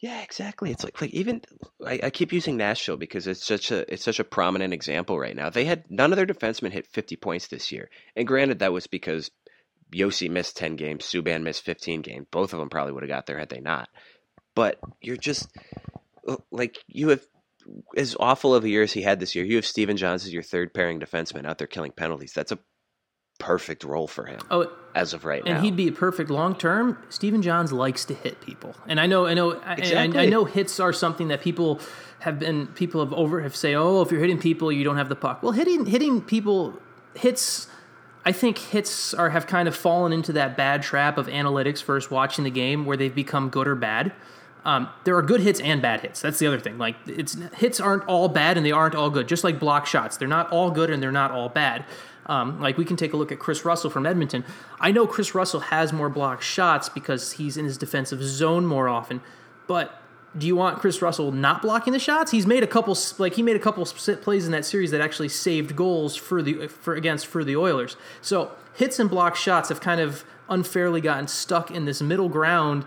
[0.00, 0.70] Yeah, exactly.
[0.70, 1.42] It's like like even
[1.84, 5.34] I, I keep using Nashville because it's such a it's such a prominent example right
[5.34, 5.50] now.
[5.50, 8.86] They had none of their defensemen hit fifty points this year, and granted that was
[8.86, 9.30] because
[9.92, 12.26] Josi missed ten games, Subban missed fifteen games.
[12.30, 13.88] Both of them probably would have got there had they not.
[14.54, 15.48] But you're just
[16.28, 17.26] uh, like you have
[17.96, 19.44] as awful of a year as he had this year.
[19.44, 22.32] You have Stephen Johns as your third pairing defenseman out there killing penalties.
[22.32, 22.58] That's a
[23.38, 24.40] perfect role for him.
[24.50, 26.98] Oh, as of right and now, and he'd be perfect long term.
[27.08, 30.18] Stephen Johns likes to hit people, and I know, I know, exactly.
[30.18, 31.80] I, I, know hits are something that people
[32.20, 35.08] have been people have over have say, oh, if you're hitting people, you don't have
[35.08, 35.42] the puck.
[35.42, 36.78] Well, hitting hitting people
[37.14, 37.68] hits.
[38.24, 42.10] I think hits are have kind of fallen into that bad trap of analytics first
[42.10, 44.12] watching the game, where they've become good or bad.
[44.64, 46.20] Um, there are good hits and bad hits.
[46.20, 46.76] That's the other thing.
[46.76, 49.28] Like it's hits aren't all bad and they aren't all good.
[49.28, 51.84] Just like block shots, they're not all good and they're not all bad.
[52.28, 54.44] Um, like we can take a look at Kris Russell from Edmonton.
[54.80, 58.86] I know Kris Russell has more block shots because he's in his defensive zone more
[58.86, 59.22] often.
[59.66, 60.02] But
[60.36, 62.30] do you want Kris Russell not blocking the shots?
[62.30, 65.30] He's made a couple like he made a couple plays in that series that actually
[65.30, 67.96] saved goals for the for against for the Oilers.
[68.20, 72.84] So hits and block shots have kind of unfairly gotten stuck in this middle ground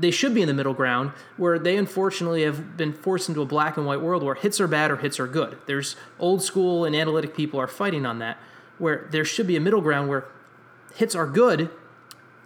[0.00, 3.46] they should be in the middle ground where they unfortunately have been forced into a
[3.46, 5.58] black and white world where hits are bad or hits are good.
[5.66, 8.38] There's old school and analytic people are fighting on that
[8.78, 10.26] where there should be a middle ground where
[10.94, 11.70] hits are good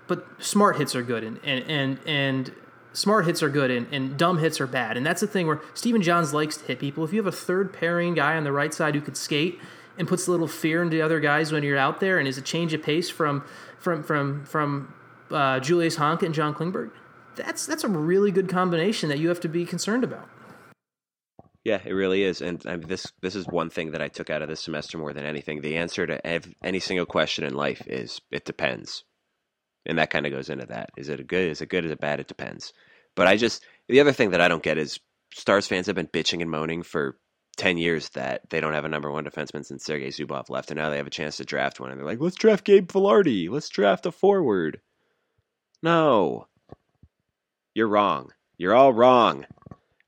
[0.07, 2.53] but smart hits are good and and and, and
[2.92, 4.96] smart hits are good and, and dumb hits are bad.
[4.96, 7.05] And that's the thing where Stephen Johns likes to hit people.
[7.05, 9.61] If you have a third pairing guy on the right side who could skate
[9.96, 12.38] and puts a little fear into the other guys when you're out there and is
[12.38, 13.44] a change of pace from
[13.78, 14.94] from from from
[15.30, 16.90] uh, Julius Honk and John Klingberg,
[17.39, 20.28] that's that's a really good combination that you have to be concerned about.
[21.64, 24.30] Yeah, it really is, and I mean, this this is one thing that I took
[24.30, 25.61] out of this semester more than anything.
[25.61, 29.05] The answer to ev- any single question in life is it depends,
[29.84, 30.91] and that kind of goes into that.
[30.97, 31.51] Is it a good?
[31.51, 31.84] Is it good?
[31.84, 32.20] Is it bad?
[32.20, 32.72] It depends.
[33.14, 35.01] But I just the other thing that I don't get is
[35.34, 37.18] Stars fans have been bitching and moaning for
[37.57, 40.78] ten years that they don't have a number one defenseman since Sergei Zubov left, and
[40.78, 43.51] now they have a chance to draft one, and they're like, let's draft Gabe Vilardi,
[43.51, 44.80] let's draft a forward.
[45.82, 46.47] No,
[47.79, 48.33] you're wrong.
[48.57, 49.47] You're all wrong.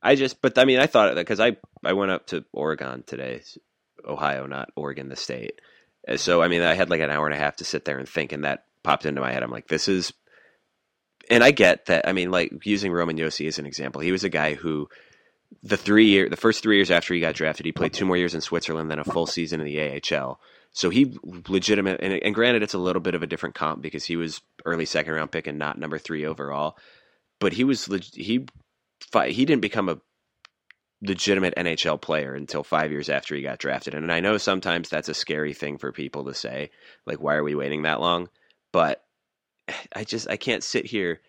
[0.02, 3.04] I just, but I mean, I thought that because I I went up to Oregon
[3.06, 3.42] today,
[4.04, 5.60] Ohio, not Oregon, the state.
[6.16, 8.08] So I mean, I had like an hour and a half to sit there and
[8.08, 9.44] think, and that popped into my head.
[9.44, 10.12] I'm like, this is,
[11.30, 12.08] and I get that.
[12.08, 14.88] I mean, like using Roman Josi as an example, he was a guy who
[15.62, 18.16] the three year, the first three years after he got drafted, he played two more
[18.16, 20.40] years in Switzerland, then a full season in the AHL.
[20.72, 21.16] So he
[21.48, 24.40] legitimate, and, and granted, it's a little bit of a different comp because he was
[24.64, 26.76] early second round pick and not number three overall
[27.40, 28.46] but he was he
[29.26, 30.00] he didn't become a
[31.02, 33.94] legitimate NHL player until five years after he got drafted.
[33.94, 36.70] And I know sometimes that's a scary thing for people to say,
[37.06, 38.28] like, why are we waiting that long?
[38.72, 39.02] But
[39.96, 41.20] I just I can't sit here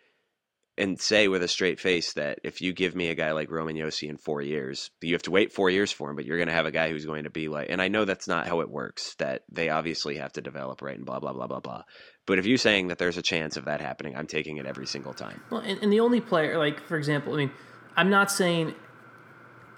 [0.78, 3.76] and say with a straight face that if you give me a guy like Roman
[3.76, 6.48] Josi in four years, you have to wait four years for him, but you're going
[6.48, 8.62] to have a guy who's going to be like, and I know that's not how
[8.62, 11.84] it works, that they obviously have to develop right and blah, blah, blah, blah, blah.
[12.26, 14.88] But if you're saying that there's a chance of that happening, I'm taking it every
[14.88, 15.42] single time.
[15.50, 17.52] Well, and, and the only player, like, for example, I mean,
[17.96, 18.74] I'm not saying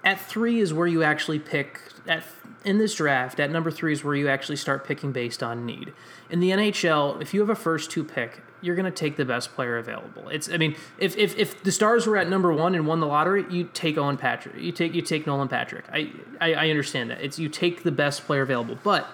[0.04, 2.22] at three is where you actually pick at
[2.64, 5.92] in this draft at number three is where you actually start picking based on need.
[6.30, 9.24] In the nhl if you have a first two pick you're going to take the
[9.26, 10.28] best player available.
[10.28, 13.06] It's i mean if, if if the stars were at number one and won the
[13.06, 15.84] lottery you take owen patrick you take you take nolan patrick.
[15.92, 17.20] I i, I understand that.
[17.22, 19.06] It's you take the best player available but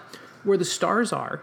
[0.45, 1.41] where the stars are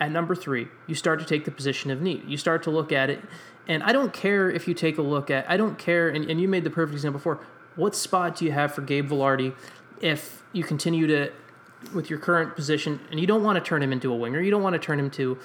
[0.00, 2.24] at number three you start to take the position of need.
[2.26, 3.20] You start to look at it
[3.66, 6.40] and i don't care if you take a look at i don't care and, and
[6.40, 7.40] you made the perfect example before
[7.78, 9.54] what spot do you have for Gabe Vilardi
[10.00, 11.32] if you continue to
[11.94, 14.50] with your current position and you don't want to turn him into a winger, you
[14.50, 15.38] don't want to turn him to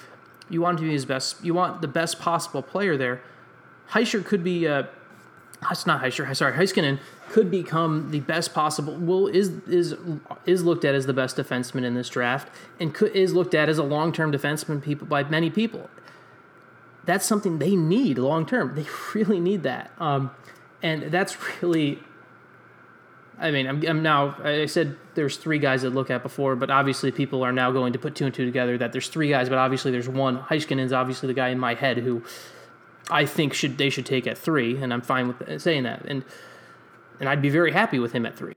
[0.50, 3.22] you want him to be his best you want the best possible player there.
[3.90, 4.84] Hischier could be uh
[5.70, 6.98] it's not Hischier, sorry, Heiskanen
[7.30, 9.94] could become the best possible will is is
[10.44, 12.48] is looked at as the best defenseman in this draft
[12.80, 15.88] and could, is looked at as a long-term defenseman people by many people.
[17.04, 18.74] That's something they need long term.
[18.74, 19.92] They really need that.
[19.98, 20.32] Um,
[20.82, 22.00] and that's really
[23.38, 24.36] I mean, I'm, I'm, now.
[24.42, 27.92] I said there's three guys that look at before, but obviously people are now going
[27.92, 28.78] to put two and two together.
[28.78, 30.38] That there's three guys, but obviously there's one.
[30.38, 32.22] Heiskanen is obviously the guy in my head who
[33.10, 36.04] I think should they should take at three, and I'm fine with saying that.
[36.06, 36.24] And
[37.20, 38.54] and I'd be very happy with him at three.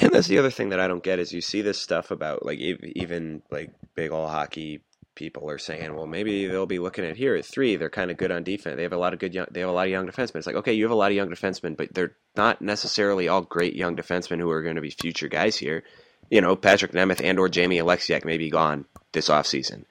[0.00, 2.44] And that's the other thing that I don't get is you see this stuff about
[2.44, 4.82] like even like big all hockey
[5.14, 7.76] people are saying, well, maybe they'll be looking at here at three.
[7.76, 8.76] They're kind of good on defense.
[8.76, 9.46] They have a lot of good young.
[9.50, 10.36] They have a lot of young defensemen.
[10.36, 13.42] It's like okay, you have a lot of young defensemen, but they're not necessarily all
[13.42, 15.84] great young defensemen who are going to be future guys here.
[16.30, 19.84] You know, Patrick Nemeth and or Jamie Oleksiak may be gone this offseason.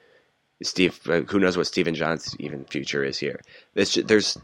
[0.62, 3.42] Steve, uh, who knows what Stephen John's even future is here.
[3.74, 4.38] There's, there's,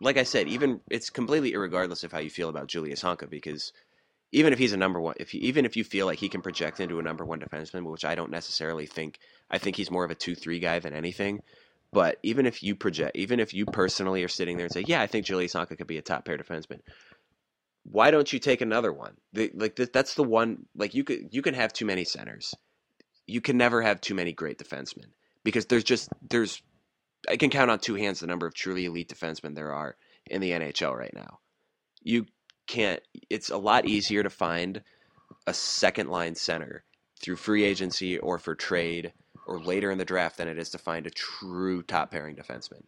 [0.00, 3.72] like I said, even it's completely irregardless of how you feel about Julius Honka because
[4.34, 6.42] even if he's a number one, if he, even if you feel like he can
[6.42, 10.04] project into a number one defenseman, which I don't necessarily think, I think he's more
[10.04, 11.40] of a two three guy than anything.
[11.92, 15.00] But even if you project, even if you personally are sitting there and say, "Yeah,
[15.00, 16.80] I think Julius Honka could be a top pair defenseman,"
[17.84, 19.14] why don't you take another one?
[19.32, 20.66] The, like that's the one.
[20.74, 22.52] Like you could, you can have too many centers.
[23.28, 25.12] You can never have too many great defensemen
[25.44, 26.60] because there's just there's
[27.28, 30.40] I can count on two hands the number of truly elite defensemen there are in
[30.40, 31.38] the NHL right now.
[32.02, 32.26] You
[32.66, 33.00] can't.
[33.30, 34.82] It's a lot easier to find
[35.46, 36.84] a second line center
[37.20, 39.12] through free agency or for trade
[39.46, 42.82] or later in the draft than it is to find a true top pairing defenseman.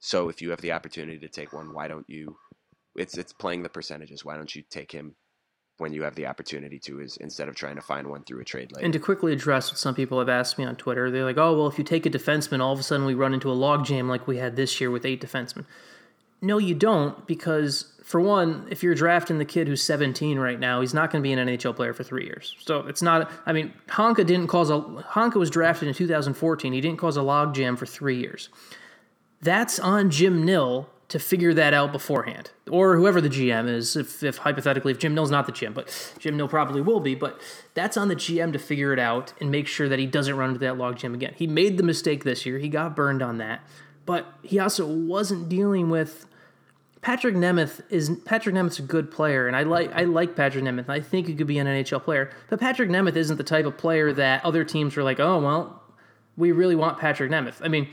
[0.00, 2.36] So if you have the opportunity to take one, why don't you?
[2.96, 4.24] It's it's playing the percentages.
[4.24, 5.14] Why don't you take him
[5.78, 8.44] when you have the opportunity to is instead of trying to find one through a
[8.44, 8.84] trade later.
[8.84, 11.56] And to quickly address what some people have asked me on Twitter, they're like, "Oh,
[11.56, 14.08] well, if you take a defenseman, all of a sudden we run into a logjam
[14.08, 15.64] like we had this year with eight defensemen."
[16.42, 20.80] No, you don't, because for one, if you're drafting the kid who's 17 right now,
[20.80, 22.54] he's not going to be an NHL player for three years.
[22.60, 23.30] So it's not.
[23.46, 24.80] I mean, Honka didn't cause a.
[24.80, 26.72] Honka was drafted in 2014.
[26.72, 28.48] He didn't cause a logjam for three years.
[29.40, 33.96] That's on Jim Nill to figure that out beforehand, or whoever the GM is.
[33.96, 37.14] If, if hypothetically, if Jim Nill's not the GM, but Jim Nill probably will be,
[37.14, 37.40] but
[37.74, 40.50] that's on the GM to figure it out and make sure that he doesn't run
[40.50, 41.34] into that logjam again.
[41.36, 42.58] He made the mistake this year.
[42.58, 43.60] He got burned on that,
[44.06, 46.26] but he also wasn't dealing with.
[47.02, 50.88] Patrick Nemeth is Patrick Nemeth's a good player, and I like I like Patrick Nemeth.
[50.88, 53.76] I think he could be an NHL player, but Patrick Nemeth isn't the type of
[53.76, 55.82] player that other teams are like, oh well,
[56.36, 57.60] we really want Patrick Nemeth.
[57.60, 57.88] I mean,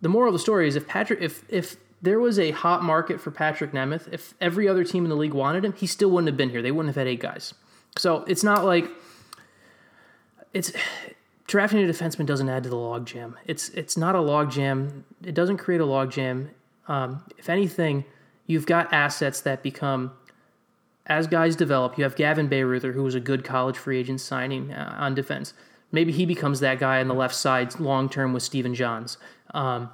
[0.00, 3.20] the moral of the story is if Patrick if if there was a hot market
[3.20, 6.28] for Patrick Nemeth, if every other team in the league wanted him, he still wouldn't
[6.28, 6.60] have been here.
[6.60, 7.54] They wouldn't have had eight guys.
[7.98, 8.90] So it's not like
[10.52, 10.72] it's
[11.46, 13.34] drafting a defenseman doesn't add to the logjam.
[13.46, 15.04] It's it's not a logjam.
[15.22, 16.48] It doesn't create a logjam.
[16.88, 18.04] Um, if anything,
[18.50, 20.12] you've got assets that become
[21.06, 21.96] as guys develop.
[21.96, 25.54] You have Gavin Bayreuther, who was a good college free agent signing uh, on defense.
[25.92, 29.18] Maybe he becomes that guy on the left side long term with Stephen Johns.
[29.54, 29.90] Um,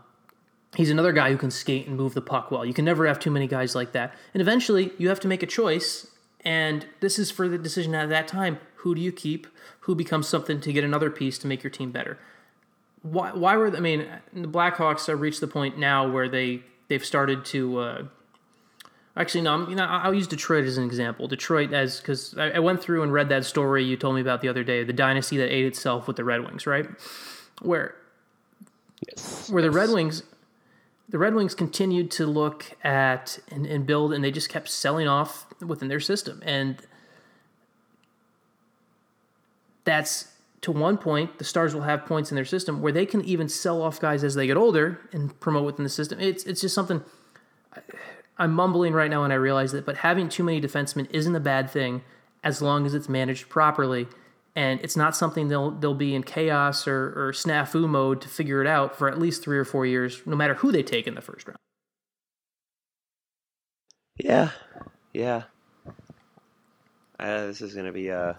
[0.75, 2.65] he's another guy who can skate and move the puck well.
[2.65, 4.15] You can never have too many guys like that.
[4.35, 6.07] And eventually, you have to make a choice.
[6.43, 8.59] And this is for the decision at that time.
[8.77, 9.47] Who do you keep?
[9.81, 12.19] Who becomes something to get another piece to make your team better?
[13.03, 17.05] Why, why were I mean the Blackhawks have reached the point now where they they've
[17.05, 18.03] started to uh,
[19.17, 21.29] actually no I'm, you know I'll use Detroit as an example.
[21.29, 24.41] Detroit as because I, I went through and read that story you told me about
[24.41, 26.87] the other day, the dynasty that ate itself with the Red Wings, right?
[27.63, 27.95] Where
[29.07, 29.51] yes.
[29.51, 30.23] where the Red Wings
[31.09, 35.07] the Red Wings continued to look at and, and build, and they just kept selling
[35.07, 36.43] off within their system.
[36.45, 36.83] And
[39.85, 43.25] that's to one point, the Stars will have points in their system where they can
[43.25, 46.19] even sell off guys as they get older and promote within the system.
[46.19, 47.05] It's it's just something
[48.39, 49.87] I'm mumbling right now, and I realize that.
[49.87, 52.03] But having too many defensemen isn't a bad thing
[52.45, 54.09] as long as it's managed properly
[54.57, 58.63] and it's not something they'll they'll be in chaos or, or snafu mode to figure
[58.63, 61.15] it out for at least three or four years, no matter who they take in
[61.15, 61.59] the first round.
[64.19, 64.51] Yeah,
[65.13, 65.43] yeah.
[67.21, 68.33] Uh, this is going to be uh,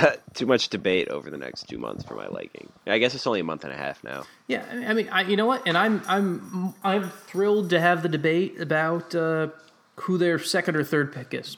[0.34, 2.70] too much debate over the next two months for my liking.
[2.86, 4.24] I guess it's only a month and a half now.
[4.46, 5.66] Yeah, I mean, I, you know what?
[5.66, 9.48] And I'm I'm I'm thrilled to have the debate about uh,
[9.96, 11.56] who their second or third pick is.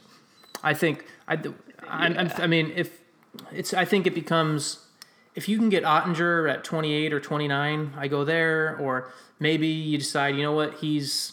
[0.62, 1.40] I think I
[1.88, 3.00] I'm, I'm, i mean, if
[3.52, 4.86] it's, I think it becomes
[5.34, 8.76] if you can get Oettinger at 28 or 29, I go there.
[8.78, 11.32] Or maybe you decide, you know what, he's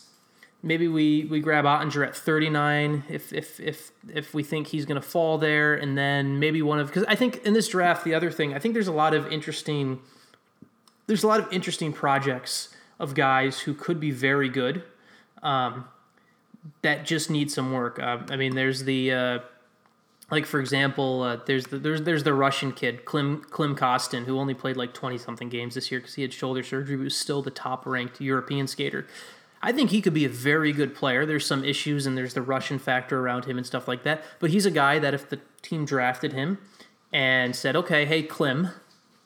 [0.62, 5.02] maybe we we grab Oettinger at 39 if if if if we think he's going
[5.02, 8.14] to fall there, and then maybe one of because I think in this draft the
[8.14, 10.00] other thing I think there's a lot of interesting
[11.08, 14.84] there's a lot of interesting projects of guys who could be very good.
[15.42, 15.86] Um,
[16.82, 17.98] that just need some work.
[17.98, 19.40] Uh, I mean, there's the uh,
[20.30, 24.38] like for example, uh, there's the there's there's the Russian kid Klim Klim Kostin who
[24.38, 27.18] only played like twenty something games this year because he had shoulder surgery, but was
[27.18, 29.08] still the top ranked European skater.
[29.62, 31.26] I think he could be a very good player.
[31.26, 34.24] There's some issues and there's the Russian factor around him and stuff like that.
[34.40, 36.60] But he's a guy that if the team drafted him
[37.12, 38.70] and said, okay, hey Klim,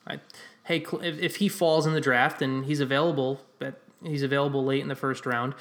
[0.07, 0.19] I,
[0.65, 4.81] hey if, if he falls in the draft and he's available, but he's available late
[4.81, 5.53] in the first round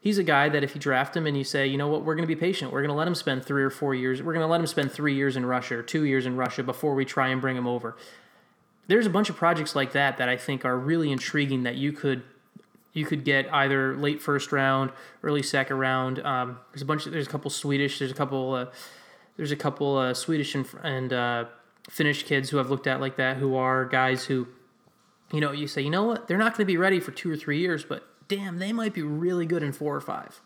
[0.00, 2.14] he's a guy that if you draft him and you say, you know what, we're
[2.14, 2.72] going to be patient.
[2.72, 4.22] We're going to let him spend three or four years.
[4.22, 6.62] We're going to let him spend three years in Russia or two years in Russia
[6.62, 7.96] before we try and bring him over.
[8.86, 11.92] there's a bunch of projects like that that I think are really intriguing that you
[11.92, 12.22] could
[12.92, 14.90] you could get either late first round,
[15.22, 16.20] early second round.
[16.20, 17.06] Um, there's a bunch.
[17.06, 17.98] Of, there's a couple Swedish.
[17.98, 18.54] There's a couple.
[18.54, 18.66] Uh,
[19.36, 21.44] there's a couple uh, Swedish and, and uh,
[21.88, 24.48] Finnish kids who I've looked at like that, who are guys who,
[25.32, 27.30] you know, you say, you know what, they're not going to be ready for two
[27.30, 30.42] or three years, but damn, they might be really good in four or five.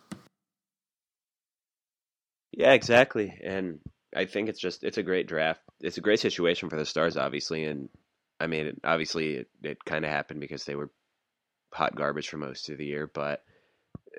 [2.53, 3.32] Yeah, exactly.
[3.43, 3.78] And
[4.14, 5.62] I think it's just it's a great draft.
[5.80, 7.64] It's a great situation for the Stars, obviously.
[7.64, 7.88] And
[8.38, 10.90] I mean, obviously, it, it kind of happened because they were
[11.72, 13.42] hot garbage for most of the year, but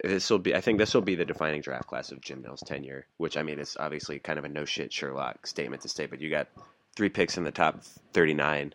[0.03, 2.63] this will be I think this will be the defining draft class of Jim Nill's
[2.65, 6.05] tenure, which I mean is obviously kind of a no shit Sherlock statement to say,
[6.05, 6.47] but you got
[6.95, 7.81] three picks in the top
[8.13, 8.73] 39.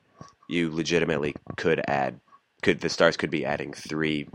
[0.49, 2.21] You legitimately could add
[2.63, 4.29] could the Stars could be adding three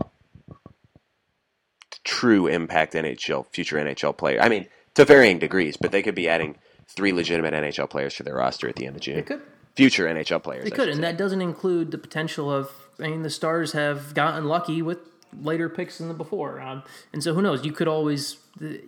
[2.04, 4.40] true impact NHL future NHL player.
[4.40, 8.22] I mean, to varying degrees, but they could be adding three legitimate NHL players to
[8.22, 9.16] their roster at the end of June.
[9.16, 9.42] They could.
[9.74, 10.64] Future NHL players.
[10.64, 11.02] They could, and say.
[11.02, 12.70] that doesn't include the potential of.
[12.98, 14.98] I mean, the Stars have gotten lucky with
[15.42, 16.60] later picks than the before.
[16.60, 16.82] Um,
[17.12, 17.64] and so who knows?
[17.64, 18.38] You could always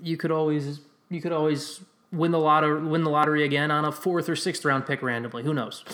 [0.03, 0.81] you could always
[1.11, 1.81] you could always
[2.13, 5.43] win the lottery win the lottery again on a fourth or sixth round pick randomly.
[5.43, 5.85] Who knows?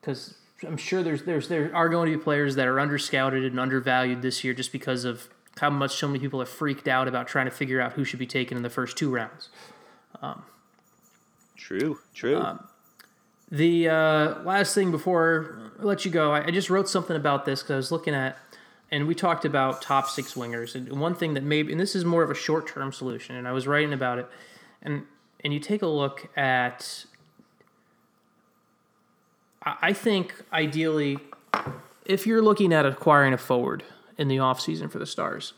[0.00, 3.44] Because uh, I'm sure there's there's there are going to be players that are underscouted
[3.44, 7.08] and undervalued this year just because of how much so many people have freaked out
[7.08, 9.48] about trying to figure out who should be taken in the first two rounds.
[10.22, 10.44] Um,
[11.56, 12.38] true, true.
[12.38, 12.66] Um,
[13.50, 17.62] the uh, last thing before let you go, I, I just wrote something about this
[17.62, 18.36] because I was looking at
[18.90, 20.74] and we talked about top six wingers.
[20.74, 23.46] And one thing that maybe, and this is more of a short term solution, and
[23.46, 24.28] I was writing about it,
[24.82, 25.04] and
[25.42, 27.06] and you take a look at,
[29.64, 31.18] I think ideally,
[32.04, 33.84] if you're looking at acquiring a forward
[34.18, 35.54] in the offseason for the Stars,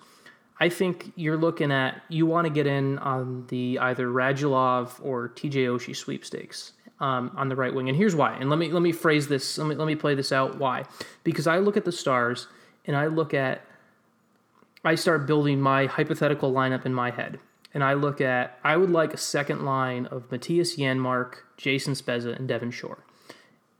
[0.60, 5.30] I think you're looking at you want to get in on the either Radulov or
[5.30, 6.72] TJ Oshie sweepstakes.
[7.02, 8.36] Um, on the right wing, and here's why.
[8.36, 9.58] And let me let me phrase this.
[9.58, 10.58] Let me let me play this out.
[10.58, 10.84] Why?
[11.24, 12.46] Because I look at the Stars
[12.86, 13.62] and I look at,
[14.84, 17.38] I start building my hypothetical lineup in my head.
[17.74, 22.36] And I look at, I would like a second line of Mattias Janmark, Jason Spezza,
[22.36, 23.04] and Devin Shore.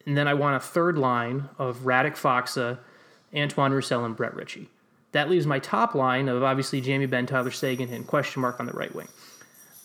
[0.06, 2.78] And then I want a third line of Radek Faksa,
[3.36, 4.68] Antoine Roussel, and Brett Ritchie.
[5.12, 8.66] That leaves my top line of obviously Jamie Benn, Tyler Seguin, and question mark on
[8.66, 9.08] the right wing.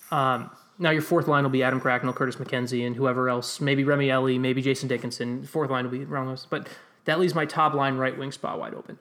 [0.10, 0.50] Um,
[0.80, 3.60] now your fourth line will be Adam Cracknell, Curtis McKenzie, and whoever else.
[3.60, 5.44] Maybe Remi Elie, maybe Jason Dickinson.
[5.46, 6.46] Fourth line will be Ramos.
[6.50, 6.68] But
[7.06, 9.00] that leaves my top line right wing spot wide open.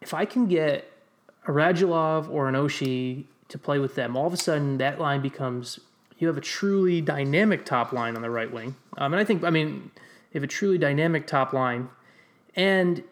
[0.00, 0.90] If I can get
[1.46, 5.20] a Radulov or an Oshie to play with them, all of a sudden that line
[5.20, 5.80] becomes
[6.18, 8.76] you have a truly dynamic top line on the right wing.
[8.98, 9.90] Um, and I think, I mean,
[10.34, 11.88] have a truly dynamic top line,
[12.54, 13.02] and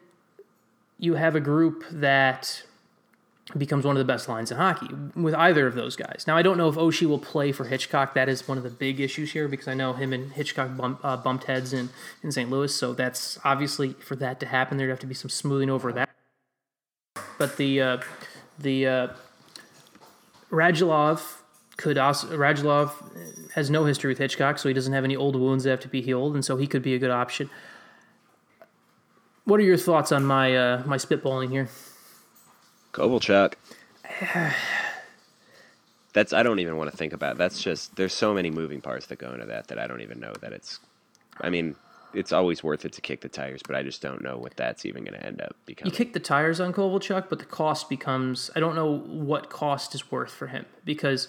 [0.98, 2.62] you have a group that
[3.56, 6.24] becomes one of the best lines in hockey with either of those guys.
[6.26, 8.12] Now, I don't know if Oshie will play for Hitchcock.
[8.14, 11.00] That is one of the big issues here because I know him and Hitchcock bump,
[11.02, 11.88] uh, bumped heads in,
[12.22, 12.50] in St.
[12.50, 12.74] Louis.
[12.74, 16.10] So that's obviously for that to happen, there'd have to be some smoothing over that.
[17.38, 17.98] But the uh,
[18.58, 19.08] the uh,
[20.50, 21.38] Radulov
[21.76, 22.92] could also Radulov
[23.52, 25.88] has no history with Hitchcock, so he doesn't have any old wounds that have to
[25.88, 27.48] be healed, and so he could be a good option.
[29.44, 31.68] What are your thoughts on my uh, my spitballing here?
[32.98, 33.54] Kovalchuk.
[36.14, 37.32] That's I don't even want to think about.
[37.32, 37.38] It.
[37.38, 40.18] That's just there's so many moving parts that go into that that I don't even
[40.18, 40.80] know that it's.
[41.40, 41.76] I mean,
[42.14, 44.84] it's always worth it to kick the tires, but I just don't know what that's
[44.84, 45.92] even going to end up becoming.
[45.92, 49.94] You kick the tires on Kovalchuk, but the cost becomes I don't know what cost
[49.94, 51.28] is worth for him because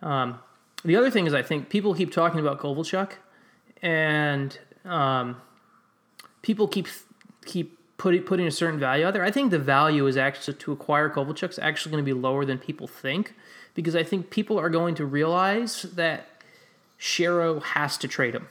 [0.00, 0.38] um,
[0.84, 3.12] the other thing is I think people keep talking about Kovalchuk,
[3.82, 5.36] and um,
[6.42, 6.86] people keep
[7.44, 9.22] keep putting putting a certain value out there.
[9.22, 12.46] I think the value is actually to acquire Kovalchuk is actually going to be lower
[12.46, 13.34] than people think
[13.74, 16.26] because I think people are going to realize that
[16.98, 18.48] Shero has to trade him.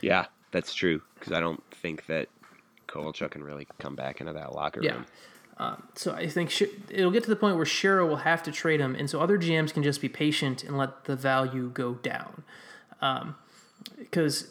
[0.00, 2.28] Yeah, that's true because I don't think that
[2.86, 4.92] Kovalchuk can really come back into that locker yeah.
[4.92, 5.06] room.
[5.56, 8.52] Um, so I think sh- it'll get to the point where Shero will have to
[8.52, 11.94] trade him, and so other GMs can just be patient and let the value go
[11.94, 12.44] down,
[13.98, 14.48] because um,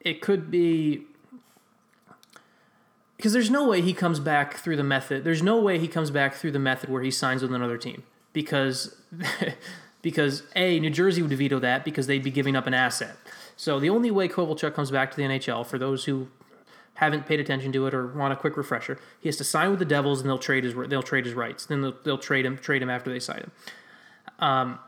[0.00, 1.06] it could be
[3.22, 5.22] because there's no way he comes back through the method.
[5.22, 8.02] There's no way he comes back through the method where he signs with another team
[8.32, 8.96] because
[10.02, 13.14] because a New Jersey would veto that because they'd be giving up an asset.
[13.56, 16.30] So the only way Kovalchuk comes back to the NHL for those who
[16.94, 19.78] haven't paid attention to it or want a quick refresher, he has to sign with
[19.78, 21.64] the Devils and they'll trade his they'll trade his rights.
[21.64, 23.52] Then they'll, they'll trade him trade him after they sign him.
[24.40, 24.78] Um,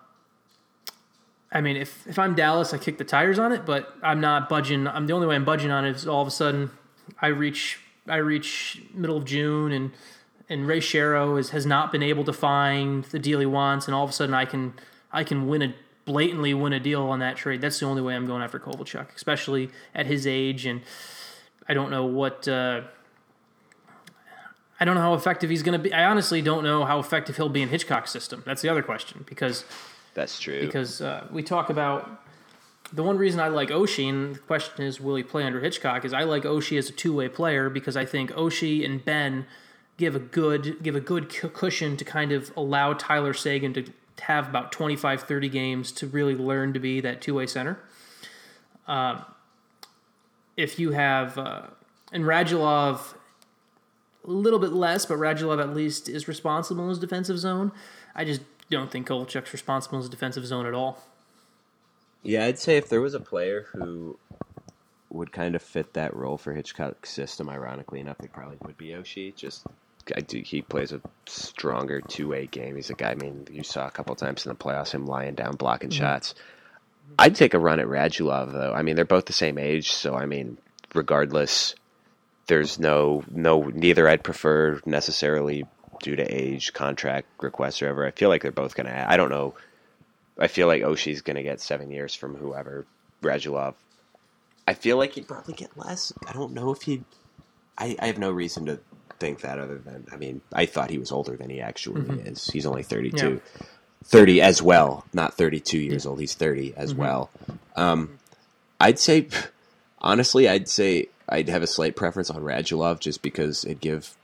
[1.53, 4.49] I mean, if if I'm Dallas, I kick the tires on it, but I'm not
[4.49, 4.89] budging.
[4.89, 6.73] I'm the only way I'm budging on it is all of a sudden
[7.23, 9.93] I reach I reach middle of June and
[10.47, 13.95] and Ray Shero is, has not been able to find the deal he wants, and
[13.95, 14.75] all of a sudden I can
[15.13, 15.75] I can win a
[16.05, 19.15] blatantly win a deal on that trade, that's the only way I'm going after Kovalchuk,
[19.15, 20.67] especially at his age.
[20.67, 20.83] And
[21.69, 22.47] I don't know what.
[22.47, 22.83] Uh,
[24.79, 25.93] I don't know how effective he's going to be.
[25.93, 28.43] I honestly don't know how effective he'll be in Hitchcock's system.
[28.45, 29.65] That's the other question because
[30.15, 30.61] That's true.
[30.61, 32.21] because uh, we talk about
[32.95, 36.05] the one reason I like Oshie, and the question is, will he play under Hitchcock?
[36.05, 39.47] Is I like Oshie as a two way player because I think Oshie and Benn
[39.97, 43.85] give a good give a good cushion to kind of allow Tyler Seguin to
[44.21, 47.81] have about 25, 30 games to really learn to be that two way center.
[48.87, 49.23] Uh,
[50.57, 51.63] if you have uh,
[52.13, 53.15] and Radulov
[54.27, 57.73] a little bit less, but Radulov at least is responsible in his defensive zone.
[58.15, 61.03] I just don't think Kovalchuk's responsible in his defensive zone at all.
[62.25, 64.19] Yeah, I'd say if there was a player who
[65.11, 68.89] would kind of fit that role for Hitchcock's system, ironically enough, it probably would be
[68.89, 69.35] Oshie.
[69.37, 69.67] Just
[70.17, 72.77] I do, he plays a stronger two way game.
[72.77, 73.11] He's a guy.
[73.11, 76.03] I mean, you saw a couple times in the playoffs him lying down, blocking mm-hmm.
[76.03, 76.35] shots.
[77.19, 78.73] I'd take a run at Radulov though.
[78.73, 80.59] I mean, they're both the same age, so I mean,
[80.95, 81.75] regardless,
[82.47, 84.09] there's no no neither.
[84.09, 85.65] I'd prefer necessarily
[86.03, 88.07] due to age, contract requests, or whatever.
[88.07, 89.05] I feel like they're both gonna.
[89.07, 89.55] I don't know.
[90.39, 92.87] I feel like Oshie's gonna get seven years from whoever.
[93.23, 93.75] Radulov.
[94.67, 96.13] I feel like he'd probably get less.
[96.27, 97.05] I don't know if he'd.
[97.77, 98.79] I, I have no reason to
[99.19, 102.27] think that other than I mean I thought he was older than he actually mm-hmm.
[102.29, 102.47] is.
[102.49, 103.41] He's only 32.
[104.07, 106.21] 30 as well, not 32 years old.
[106.21, 107.01] He's 30 as mm-hmm.
[107.01, 107.31] well.
[107.75, 108.15] Um, mm-hmm.
[108.81, 109.29] I'd say
[109.99, 114.15] honestly, I'd say I'd have a slight preference on Radulov just because it'd give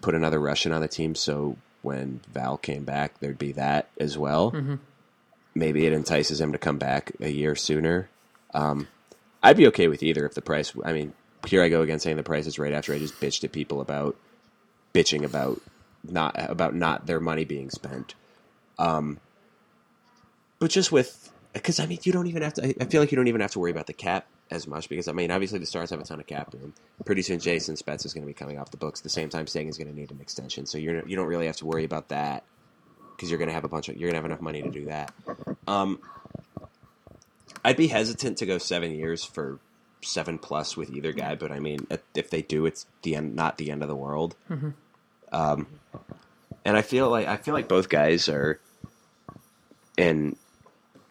[0.00, 4.16] put another Russian on the team so when Val came back there'd be that as
[4.16, 4.50] well.
[5.56, 8.10] Maybe it entices him to come back a year sooner.
[8.52, 8.88] Um,
[9.42, 10.74] I'd be okay with either if the price.
[10.84, 11.14] I mean,
[11.46, 13.80] here I go again saying the price is right after I just bitched at people
[13.80, 14.16] about
[14.92, 15.62] bitching about
[16.04, 18.14] not about not their money being spent.
[18.78, 19.18] Um,
[20.58, 22.82] but just with because I mean you don't even have to.
[22.82, 25.08] I- feel like you don't even have to worry about the cap as much because
[25.08, 26.74] I mean obviously the Stars have a ton of cap room.
[27.06, 29.00] Pretty soon Jason Spezza is going to be coming off the books.
[29.00, 31.46] At the same time, Seguin's going to need an extension, so you're you don't really
[31.46, 32.44] have to worry about that
[33.16, 34.70] because you're going to have a bunch of you're going to have enough money to
[34.70, 35.12] do that.
[35.66, 35.98] Um,
[37.64, 39.58] I'd be hesitant to go seven years for
[40.02, 43.58] seven plus with either guy, but I mean, if- they do, it's the end, not
[43.58, 44.36] the end of the world.
[45.32, 45.66] Um,
[46.64, 48.60] and I feel like I feel like both guys are
[49.96, 50.36] in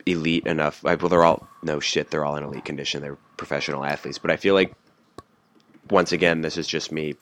[0.05, 0.83] elite enough.
[0.83, 2.11] Well, they're all no shit.
[2.11, 3.01] They're all in elite condition.
[3.01, 4.73] They're professional athletes, but I feel like
[5.89, 7.15] once again, this is just me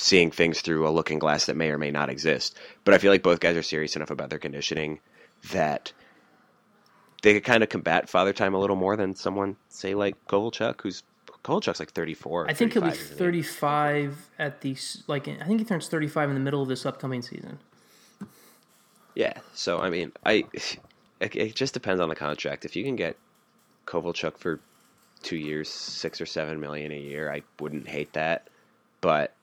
[0.00, 2.58] seeing things through a looking glass that may or may not exist.
[2.84, 5.00] But I feel like both guys are serious enough about their conditioning
[5.52, 5.92] that
[7.22, 10.80] they could kind of combat father time a little more than someone say like Kovalchuk,
[10.80, 11.02] who's
[11.44, 12.48] Kovalchuk's like thirty four.
[12.48, 14.76] I think he'll be 35 at the
[15.06, 15.28] like.
[15.28, 17.58] I think he turns 35 in the middle of this upcoming season.
[19.14, 19.34] Yeah.
[19.54, 20.44] So I mean, I
[21.20, 22.64] it, it just depends on the contract.
[22.64, 23.16] If you can get
[23.86, 24.60] Kovalchuk for
[25.22, 28.48] two years, six or seven million a year, I wouldn't hate that.
[29.02, 29.34] But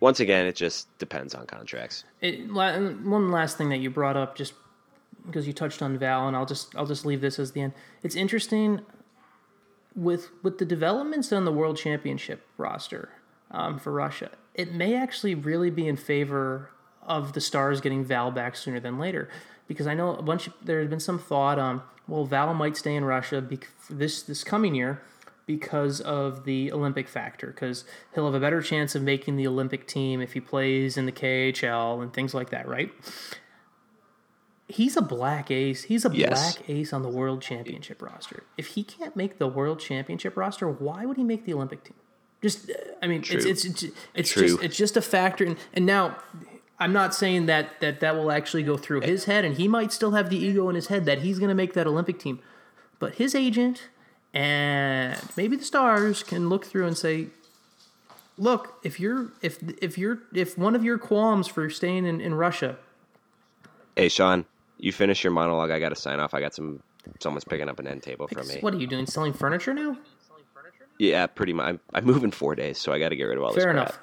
[0.00, 2.04] once again, it just depends on contracts.
[2.20, 4.52] It, one last thing that you brought up, just
[5.26, 7.72] because you touched on Val, and I'll just I'll just leave this as the end.
[8.02, 8.80] It's interesting
[9.94, 13.10] with with the developments on the World Championship roster
[13.50, 14.30] um, for Russia.
[14.54, 16.70] It may actually really be in favor
[17.02, 19.28] of the Stars getting Val back sooner than later,
[19.66, 20.48] because I know a bunch.
[20.62, 24.44] There has been some thought, um, well, Val might stay in Russia bec- this this
[24.44, 25.02] coming year
[25.46, 27.84] because of the Olympic factor, because
[28.14, 31.12] he'll have a better chance of making the Olympic team if he plays in the
[31.12, 32.90] KHL and things like that, right?
[34.68, 35.84] He's a black ace.
[35.84, 36.56] He's a Yes.
[36.56, 38.42] black ace on the World Championship roster.
[38.58, 41.94] If he can't make the World Championship roster, why would he make the Olympic team?
[42.42, 43.50] Just, uh, I mean, it's True.
[43.50, 43.84] it's it's,
[44.14, 44.42] it's True.
[44.48, 45.44] just it's just a factor.
[45.44, 46.16] And, and now,
[46.80, 49.92] I'm not saying that that that will actually go through his head, and he might
[49.92, 52.40] still have the ego in his head that he's going to make that Olympic team.
[52.98, 53.88] But his agent
[54.34, 57.28] and maybe the stars can look through and say,
[58.36, 62.34] "Look, if you're if if you're if one of your qualms for staying in, in
[62.34, 62.76] Russia,
[63.96, 64.44] Hey, Sean,
[64.78, 65.70] you finish your monologue.
[65.70, 66.34] I got to sign off.
[66.34, 66.82] I got some.
[67.20, 68.58] Someone's picking up an end table from me.
[68.60, 69.06] what are you doing?
[69.06, 69.96] Selling furniture now?
[70.98, 71.68] Yeah, pretty much.
[71.68, 73.62] I'm, I move in four days, so I got to get rid of all this.
[73.62, 73.98] Fair enough.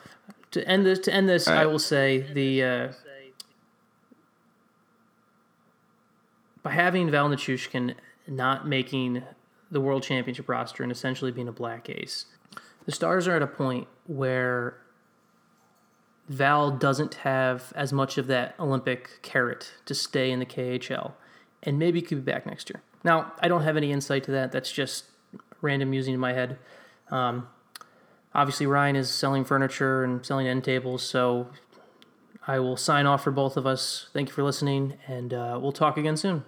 [0.51, 2.91] To end this, to end this, All I will say the uh,
[6.63, 7.95] by having Val Nichushkin
[8.28, 9.24] not making
[9.74, 12.26] the World Championship roster and essentially being a black ace,
[12.86, 14.78] the Stars are at a point where
[16.30, 21.13] Val doesn't have as much of that Olympic carrot to stay in the KHL,
[21.61, 22.82] and maybe could be back next year.
[23.03, 24.51] Now, I don't have any insight to that.
[24.51, 25.05] That's just
[25.61, 26.57] random musing in my head.
[27.11, 27.47] Um,
[28.34, 31.49] obviously, Ryan is selling furniture and selling end tables, so
[32.47, 34.09] I will sign off for both of us.
[34.13, 36.45] Thank you for listening, and uh, we'll talk again soon.